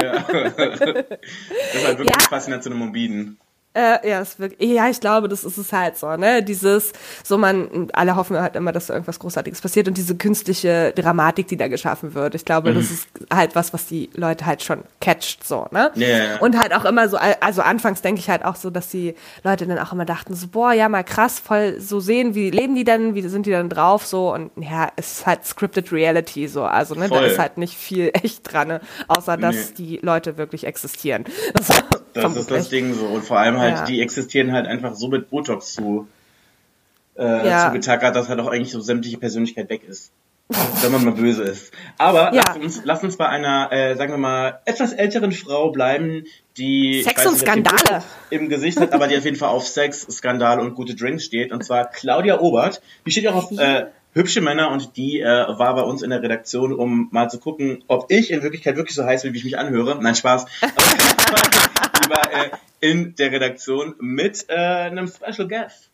[0.00, 0.22] ja.
[0.28, 2.28] Das ist halt wirklich ja.
[2.28, 3.38] Faszination im Morbiden.
[3.76, 6.42] Äh, ja, wirklich, ja, ich glaube, das ist es halt so, ne?
[6.42, 11.46] Dieses, so man, alle hoffen halt immer, dass irgendwas Großartiges passiert und diese künstliche Dramatik,
[11.48, 12.34] die da geschaffen wird.
[12.34, 12.76] Ich glaube, mhm.
[12.76, 15.92] das ist halt was, was die Leute halt schon catcht, so, ne?
[15.94, 16.38] Yeah.
[16.40, 19.14] Und halt auch immer so, also anfangs denke ich halt auch so, dass die
[19.44, 22.76] Leute dann auch immer dachten, so, boah, ja, mal krass, voll so sehen, wie leben
[22.76, 26.48] die denn, wie sind die dann drauf, so, und ja, es ist halt scripted Reality,
[26.48, 27.20] so, also, ne, voll.
[27.20, 28.80] da ist halt nicht viel echt dran, ne?
[29.08, 29.74] außer dass nee.
[29.76, 31.24] die Leute wirklich existieren.
[31.52, 31.68] Das,
[32.14, 33.84] das ist das Ding so, und vor allem halt halt, ja.
[33.84, 36.08] die existieren halt einfach so mit Botox zu,
[37.16, 37.66] äh, ja.
[37.66, 40.12] zu getackert, dass halt auch eigentlich so sämtliche Persönlichkeit weg ist.
[40.82, 41.72] wenn man mal böse ist.
[41.98, 42.42] Aber ja.
[42.46, 46.24] lass, uns, lass uns bei einer, äh, sagen wir mal, etwas älteren Frau bleiben,
[46.56, 50.60] die Sex und Skandale im Gesicht hat, aber die auf jeden Fall auf Sex, Skandal
[50.60, 51.50] und gute Drinks steht.
[51.50, 52.80] Und zwar Claudia Obert.
[53.04, 53.86] Die steht auch auf äh,
[54.16, 57.84] hübsche Männer und die äh, war bei uns in der Redaktion, um mal zu gucken,
[57.86, 59.98] ob ich in Wirklichkeit wirklich so heiß bin, wie ich mich anhöre.
[60.00, 60.46] Nein, Spaß.
[60.62, 62.50] die war äh,
[62.80, 65.90] in der Redaktion mit äh, einem Special Guest.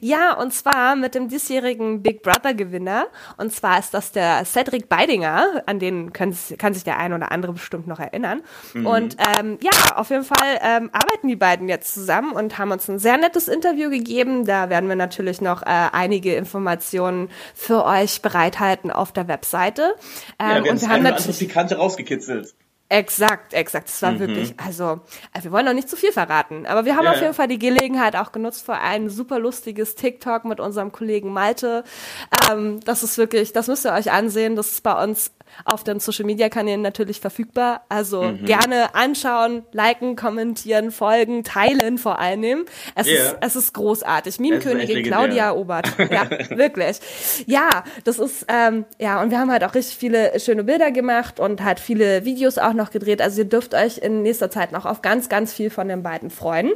[0.00, 3.06] Ja, und zwar mit dem diesjährigen Big Brother Gewinner.
[3.36, 7.32] Und zwar ist das der Cedric Beidinger, an den kann, kann sich der ein oder
[7.32, 8.42] andere bestimmt noch erinnern.
[8.74, 8.86] Mhm.
[8.86, 12.88] Und ähm, ja, auf jeden Fall ähm, arbeiten die beiden jetzt zusammen und haben uns
[12.88, 14.44] ein sehr nettes Interview gegeben.
[14.44, 19.94] Da werden wir natürlich noch äh, einige Informationen für euch bereithalten auf der Webseite.
[20.38, 22.54] Ähm, ja, wir und wir haben natürlich Pikante rausgekitzelt.
[22.92, 23.88] Exakt, exakt.
[23.88, 24.18] Es war mhm.
[24.18, 25.00] wirklich, also,
[25.32, 27.48] äh, wir wollen noch nicht zu viel verraten, aber wir haben ja, auf jeden Fall
[27.48, 31.84] die Gelegenheit auch genutzt für ein super lustiges TikTok mit unserem Kollegen Malte.
[32.50, 34.56] Ähm, das ist wirklich, das müsst ihr euch ansehen.
[34.56, 35.32] Das ist bei uns
[35.64, 37.84] auf den Social Media Kanälen natürlich verfügbar.
[37.88, 38.44] Also mhm.
[38.44, 42.64] gerne anschauen, liken, kommentieren, folgen, teilen vor allem.
[42.94, 43.16] Es, yeah.
[43.16, 44.40] ist, es ist großartig.
[44.40, 45.92] Meme-Königin Claudia Obert.
[45.98, 46.98] Ja, wirklich.
[47.46, 51.40] Ja, das ist, ähm, ja, und wir haben halt auch richtig viele schöne Bilder gemacht
[51.40, 53.20] und halt viele Videos auch noch gedreht.
[53.20, 56.30] Also ihr dürft euch in nächster Zeit noch auf ganz, ganz viel von den beiden
[56.30, 56.72] freuen.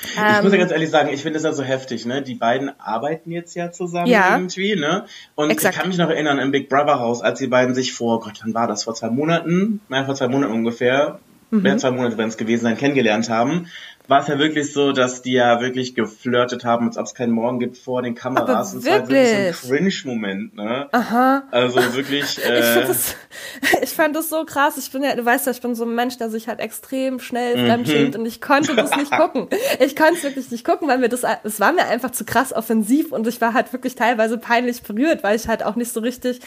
[0.00, 2.22] Ich ähm, muss ja ganz ehrlich sagen, ich finde es ja so heftig, ne?
[2.22, 5.04] Die beiden arbeiten jetzt ja zusammen ja, irgendwie, ne?
[5.34, 5.74] Und exakt.
[5.74, 8.40] ich kann mich noch erinnern im Big Brother Haus, als die beiden sich vor, Gott,
[8.42, 8.84] wann war das?
[8.84, 9.80] Vor zwei Monaten?
[9.88, 11.20] Naja, vor zwei Monaten ungefähr.
[11.50, 11.62] Mhm.
[11.62, 13.66] Mehr zwei Monate werden es gewesen sein, kennengelernt haben
[14.08, 17.32] war es ja wirklich so, dass die ja wirklich geflirtet haben, als ob es keinen
[17.32, 18.74] Morgen gibt vor den Kameras.
[18.74, 18.90] Aber wirklich?
[18.90, 20.88] Das war wirklich so ein Cringe-Moment, ne?
[20.92, 21.44] Aha.
[21.50, 22.22] Also wirklich.
[22.42, 23.16] Äh, ich, fand das,
[23.82, 24.76] ich fand das so krass.
[24.76, 27.20] Ich bin ja, du weißt ja, ich bin so ein Mensch, der sich halt extrem
[27.20, 27.66] schnell mhm.
[27.66, 29.48] fremdschämt und ich konnte das nicht gucken.
[29.78, 32.52] Ich konnte es wirklich nicht gucken, weil mir das, es war mir einfach zu krass
[32.52, 36.00] offensiv und ich war halt wirklich teilweise peinlich berührt, weil ich halt auch nicht so
[36.00, 36.40] richtig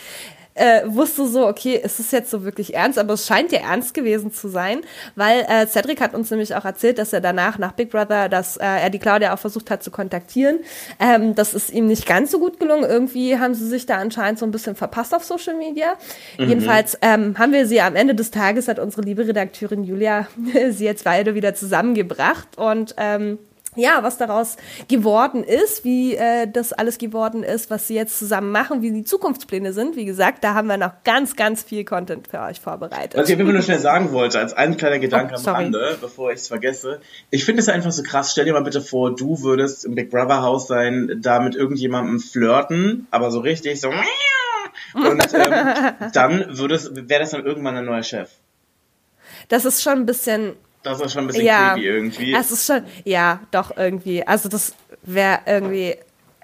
[0.56, 2.98] äh, wusste so, okay, ist es jetzt so wirklich ernst?
[2.98, 4.82] Aber es scheint ja ernst gewesen zu sein,
[5.16, 8.58] weil äh, Cedric hat uns nämlich auch erzählt, dass er danach nach Big Brother, dass
[8.58, 10.60] äh, er die Claudia auch versucht hat zu kontaktieren.
[11.00, 12.90] Ähm, das ist ihm nicht ganz so gut gelungen.
[12.90, 15.96] Irgendwie haben sie sich da anscheinend so ein bisschen verpasst auf Social Media.
[16.38, 16.50] Mhm.
[16.50, 20.28] Jedenfalls ähm, haben wir sie am Ende des Tages, hat unsere liebe Redakteurin Julia
[20.70, 23.40] sie jetzt beide wieder zusammengebracht und ähm,
[23.76, 24.58] ja, was daraus
[24.88, 29.04] geworden ist, wie äh, das alles geworden ist, was sie jetzt zusammen machen, wie die
[29.04, 29.96] Zukunftspläne sind.
[29.96, 33.20] Wie gesagt, da haben wir noch ganz, ganz viel Content für euch vorbereitet.
[33.20, 36.32] Was ich einfach nur schnell sagen wollte, als ein kleiner Gedanke oh, am Rande, bevor
[36.32, 37.00] ich es vergesse.
[37.30, 38.32] Ich finde es einfach so krass.
[38.32, 42.20] Stell dir mal bitte vor, du würdest im Big Brother Haus sein, da mit irgendjemandem
[42.20, 43.90] flirten, aber so richtig so
[44.94, 48.30] Und ähm, dann wäre das dann irgendwann ein neuer Chef.
[49.50, 50.56] Das ist schon ein bisschen.
[50.86, 52.34] Das ist schon ein bisschen ja, creepy irgendwie.
[52.36, 54.26] Es ist schon, ja, doch irgendwie.
[54.26, 55.96] Also das wäre irgendwie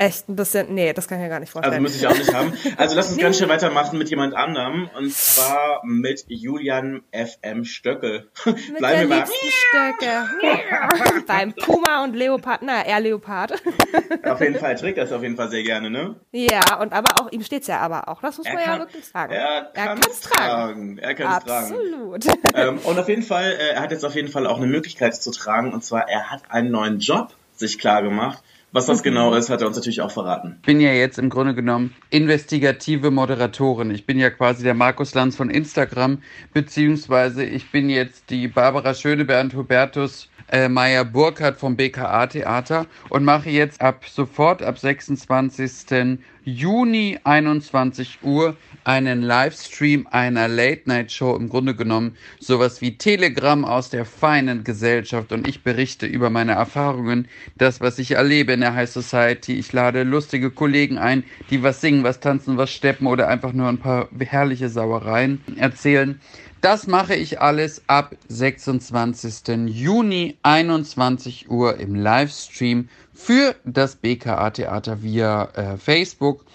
[0.01, 1.73] echt ein bisschen, nee, das kann ich mir gar nicht vorstellen.
[1.73, 2.53] Also muss ich auch nicht haben.
[2.77, 8.29] Also lass uns ganz schnell weitermachen mit jemand anderem und zwar mit Julian FM Stöckel.
[8.45, 11.25] Mit Bleiben der Stöcke.
[11.27, 13.53] Beim Puma und Leopard, na, er Leopard.
[14.23, 16.15] auf jeden Fall trägt das auf jeden Fall sehr gerne, ne?
[16.31, 18.79] Ja, und aber auch, ihm steht's ja aber auch, das muss er man kann, ja
[18.79, 19.33] wirklich sagen.
[19.33, 20.97] Er kann es tragen.
[20.97, 20.97] tragen.
[20.97, 21.73] Er kann es tragen.
[21.73, 22.25] Absolut.
[22.55, 25.15] Ähm, und auf jeden Fall, äh, er hat jetzt auf jeden Fall auch eine Möglichkeit
[25.15, 28.41] zu tragen und zwar, er hat einen neuen Job sich klar gemacht
[28.71, 30.57] was das genau ist, hat er uns natürlich auch verraten.
[30.61, 33.91] Ich bin ja jetzt im Grunde genommen investigative Moderatorin.
[33.91, 36.19] Ich bin ja quasi der Markus Lanz von Instagram,
[36.53, 43.23] beziehungsweise ich bin jetzt die Barbara Schönebernd Hubertus äh, Meier Burkhardt vom BKA Theater und
[43.23, 46.19] mache jetzt ab sofort, ab 26.
[46.43, 54.05] Juni 21 Uhr einen Livestream einer Late-Night-Show, im Grunde genommen sowas wie Telegram aus der
[54.05, 57.27] feinen Gesellschaft und ich berichte über meine Erfahrungen,
[57.57, 59.53] das, was ich erlebe in der High Society.
[59.53, 63.69] Ich lade lustige Kollegen ein, die was singen, was tanzen, was steppen oder einfach nur
[63.69, 66.19] ein paar herrliche Sauereien erzählen.
[66.61, 69.65] Das mache ich alles ab 26.
[69.65, 76.45] Juni 21 Uhr im Livestream für das BKA Theater via äh, Facebook.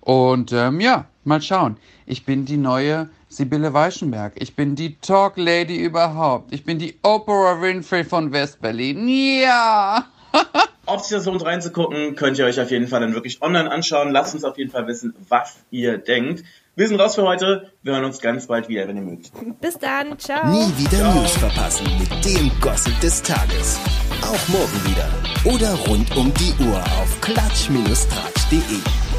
[0.00, 1.76] Und ähm, ja, mal schauen.
[2.06, 4.32] Ich bin die neue Sibylle Weichenberg.
[4.34, 6.52] Ich bin die Talk Lady überhaupt.
[6.52, 9.06] Ich bin die Oprah Winfrey von Westberlin.
[9.06, 10.06] Ja!
[10.86, 14.10] Ob sich das lohnt reinzugucken, könnt ihr euch auf jeden Fall dann wirklich online anschauen.
[14.10, 16.42] Lasst uns auf jeden Fall wissen, was ihr denkt.
[16.74, 17.70] Wir sind raus für heute.
[17.82, 19.30] Wir hören uns ganz bald wieder, wenn ihr mögt.
[19.60, 20.18] Bis dann.
[20.18, 20.46] Ciao.
[20.50, 21.14] Nie wieder Ciao.
[21.14, 23.78] News verpassen mit dem Gossip des Tages.
[24.22, 25.06] Auch morgen wieder.
[25.54, 29.11] Oder rund um die Uhr auf klatsch-tratsch.de.